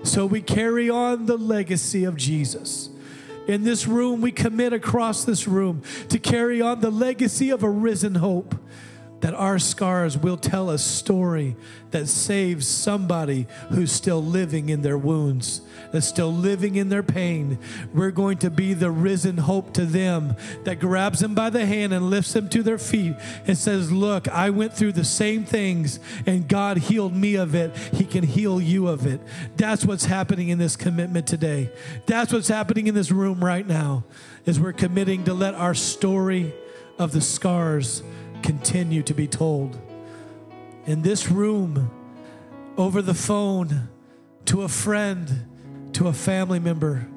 So 0.03 0.27
we 0.27 0.41
carry 0.41 0.91
on 0.91 1.27
the 1.27 1.37
legacy 1.37 2.05
of 2.05 2.17
Jesus 2.17 2.91
in 3.49 3.65
this 3.65 3.89
room, 3.89 4.21
we 4.21 4.31
commit 4.31 4.73
across 4.73 5.25
this 5.25 5.49
room 5.49 5.83
to 6.11 6.19
carry 6.19 6.61
on 6.61 6.81
the 6.81 6.91
legacy 6.91 7.51
of 7.51 7.65
a 7.65 7.71
risen 7.71 8.17
hope 8.17 8.55
that 9.21 9.35
our 9.35 9.59
scars 9.59 10.17
will 10.17 10.37
tell 10.37 10.71
a 10.71 10.79
story 10.79 11.57
that 11.91 12.07
saves 12.07 12.67
somebody 12.67 13.47
who's 13.71 13.91
still 13.91 14.23
living 14.23 14.69
in 14.69 14.83
their 14.83 14.99
wounds, 14.99 15.63
that's 15.91 16.07
still 16.07 16.33
living 16.33 16.77
in 16.77 16.89
their 16.89 17.03
pain. 17.03 17.59
We're 17.93 18.11
going 18.11 18.39
to 18.39 18.51
be 18.51 18.75
the 18.75 18.91
risen 18.91 19.39
hope 19.39 19.73
to 19.75 19.87
them 19.87 20.37
that 20.65 20.81
grabs 20.81 21.21
them 21.21 21.35
by 21.35 21.51
the 21.51 21.67
hand 21.67 21.93
and 21.93 22.11
lifts 22.11 22.33
them 22.33 22.49
to 22.51 22.63
their 22.63 22.79
feet 22.79 23.17
and 23.47 23.57
says, 23.57 23.91
Look, 23.91 24.29
I 24.29 24.51
went 24.51 24.75
through 24.75 24.93
the 24.93 25.05
same 25.05 25.45
things 25.45 25.99
and 26.27 26.49
God 26.49 26.79
healed 26.79 27.15
me 27.15 27.35
of 27.37 27.55
it. 27.55 27.77
He 27.77 28.05
can 28.05 28.23
heal 28.25 28.61
you 28.61 28.87
of 28.89 29.07
it. 29.07 29.21
That's 29.57 29.85
what's 29.85 30.05
happening 30.05 30.51
in 30.51 30.59
this 30.59 30.77
commitment 30.77 31.27
today. 31.27 31.73
That's 32.07 32.33
what's 32.33 32.49
happening 32.49 32.87
in 32.87 32.95
this 32.95 33.11
room 33.11 33.43
right 33.43 33.67
now, 33.67 34.05
is 34.47 34.61
we're 34.61 34.73
committing 34.73 35.25
to 35.25 35.35
let 35.35 35.55
our 35.55 35.75
story 35.75 36.53
of 36.99 37.13
the 37.13 37.21
scars 37.21 38.03
continue 38.43 39.03
to 39.03 39.15
be 39.15 39.27
told. 39.27 39.79
In 40.87 41.03
this 41.03 41.31
room, 41.31 41.91
over 42.77 43.03
the 43.03 43.15
phone, 43.15 43.89
to 44.47 44.63
a 44.63 44.69
friend, 44.69 45.47
to 45.93 46.09
a 46.09 46.13
family 46.13 46.59
member, 46.59 47.09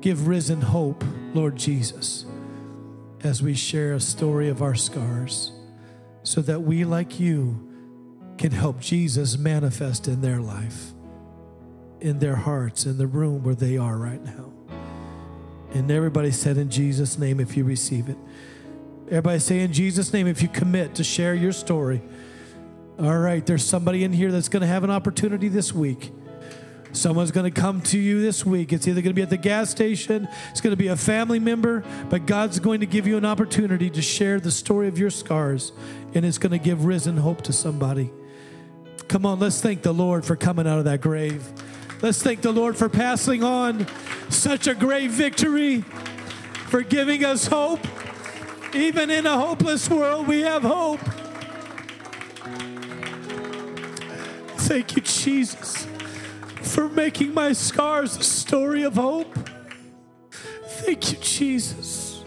give 0.00 0.28
risen 0.28 0.60
hope, 0.60 1.04
Lord 1.34 1.56
Jesus, 1.56 2.24
as 3.22 3.42
we 3.42 3.54
share 3.54 3.92
a 3.92 4.00
story 4.00 4.48
of 4.48 4.62
our 4.62 4.74
scars, 4.74 5.52
so 6.22 6.40
that 6.42 6.62
we, 6.62 6.84
like 6.84 7.18
you, 7.18 7.68
can 8.38 8.52
help 8.52 8.80
Jesus 8.80 9.36
manifest 9.36 10.06
in 10.06 10.20
their 10.20 10.40
life, 10.40 10.92
in 12.00 12.20
their 12.20 12.36
hearts, 12.36 12.86
in 12.86 12.96
the 12.96 13.06
room 13.06 13.42
where 13.42 13.56
they 13.56 13.76
are 13.76 13.96
right 13.96 14.24
now. 14.24 14.52
And 15.74 15.90
everybody 15.90 16.30
said, 16.30 16.56
In 16.56 16.70
Jesus' 16.70 17.18
name, 17.18 17.40
if 17.40 17.56
you 17.56 17.64
receive 17.64 18.08
it. 18.08 18.16
Everybody 19.10 19.38
say 19.38 19.60
in 19.60 19.72
Jesus' 19.72 20.12
name 20.12 20.26
if 20.26 20.42
you 20.42 20.48
commit 20.48 20.96
to 20.96 21.04
share 21.04 21.34
your 21.34 21.52
story. 21.52 22.02
All 22.98 23.16
right, 23.16 23.44
there's 23.44 23.64
somebody 23.64 24.04
in 24.04 24.12
here 24.12 24.30
that's 24.30 24.50
going 24.50 24.60
to 24.60 24.66
have 24.66 24.84
an 24.84 24.90
opportunity 24.90 25.48
this 25.48 25.72
week. 25.72 26.12
Someone's 26.92 27.30
going 27.30 27.50
to 27.50 27.60
come 27.60 27.80
to 27.82 27.98
you 27.98 28.20
this 28.20 28.44
week. 28.44 28.70
It's 28.70 28.86
either 28.86 29.00
going 29.00 29.10
to 29.10 29.14
be 29.14 29.22
at 29.22 29.30
the 29.30 29.38
gas 29.38 29.70
station, 29.70 30.28
it's 30.50 30.60
going 30.60 30.72
to 30.72 30.76
be 30.76 30.88
a 30.88 30.96
family 30.96 31.38
member, 31.38 31.84
but 32.10 32.26
God's 32.26 32.58
going 32.58 32.80
to 32.80 32.86
give 32.86 33.06
you 33.06 33.16
an 33.16 33.24
opportunity 33.24 33.88
to 33.88 34.02
share 34.02 34.40
the 34.40 34.50
story 34.50 34.88
of 34.88 34.98
your 34.98 35.10
scars, 35.10 35.72
and 36.14 36.26
it's 36.26 36.38
going 36.38 36.52
to 36.52 36.58
give 36.58 36.84
risen 36.84 37.16
hope 37.16 37.40
to 37.42 37.52
somebody. 37.52 38.10
Come 39.06 39.24
on, 39.24 39.38
let's 39.38 39.62
thank 39.62 39.80
the 39.80 39.92
Lord 39.92 40.24
for 40.24 40.36
coming 40.36 40.66
out 40.66 40.78
of 40.78 40.84
that 40.84 41.00
grave. 41.00 41.50
Let's 42.02 42.22
thank 42.22 42.42
the 42.42 42.52
Lord 42.52 42.76
for 42.76 42.90
passing 42.90 43.42
on 43.42 43.86
such 44.28 44.66
a 44.66 44.74
great 44.74 45.10
victory, 45.10 45.80
for 46.66 46.82
giving 46.82 47.24
us 47.24 47.46
hope. 47.46 47.80
Even 48.74 49.10
in 49.10 49.26
a 49.26 49.38
hopeless 49.38 49.88
world, 49.88 50.28
we 50.28 50.40
have 50.40 50.62
hope. 50.62 51.00
Thank 54.58 54.96
you, 54.96 55.02
Jesus, 55.02 55.86
for 56.62 56.88
making 56.90 57.32
my 57.32 57.52
scars 57.52 58.16
a 58.16 58.22
story 58.22 58.82
of 58.82 58.94
hope. 58.94 59.34
Thank 60.30 61.12
you, 61.12 61.18
Jesus. 61.18 62.22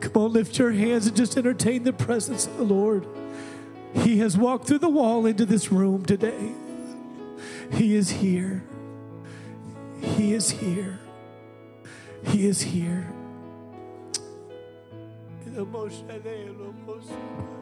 Come 0.00 0.12
on, 0.22 0.32
lift 0.32 0.58
your 0.58 0.72
hands 0.72 1.06
and 1.06 1.16
just 1.16 1.36
entertain 1.36 1.84
the 1.84 1.92
presence 1.92 2.46
of 2.46 2.56
the 2.58 2.64
Lord. 2.64 3.06
He 3.94 4.18
has 4.18 4.36
walked 4.36 4.66
through 4.66 4.78
the 4.78 4.88
wall 4.88 5.24
into 5.24 5.46
this 5.46 5.72
room 5.72 6.04
today. 6.04 6.52
He 7.72 7.94
is 7.94 8.10
here. 8.10 8.62
He 10.00 10.34
is 10.34 10.50
here. 10.50 10.98
He 12.26 12.46
is 12.46 12.60
here. 12.60 13.06
moshele 15.64 16.52
lo 16.58 16.72
mosuka 16.86 17.57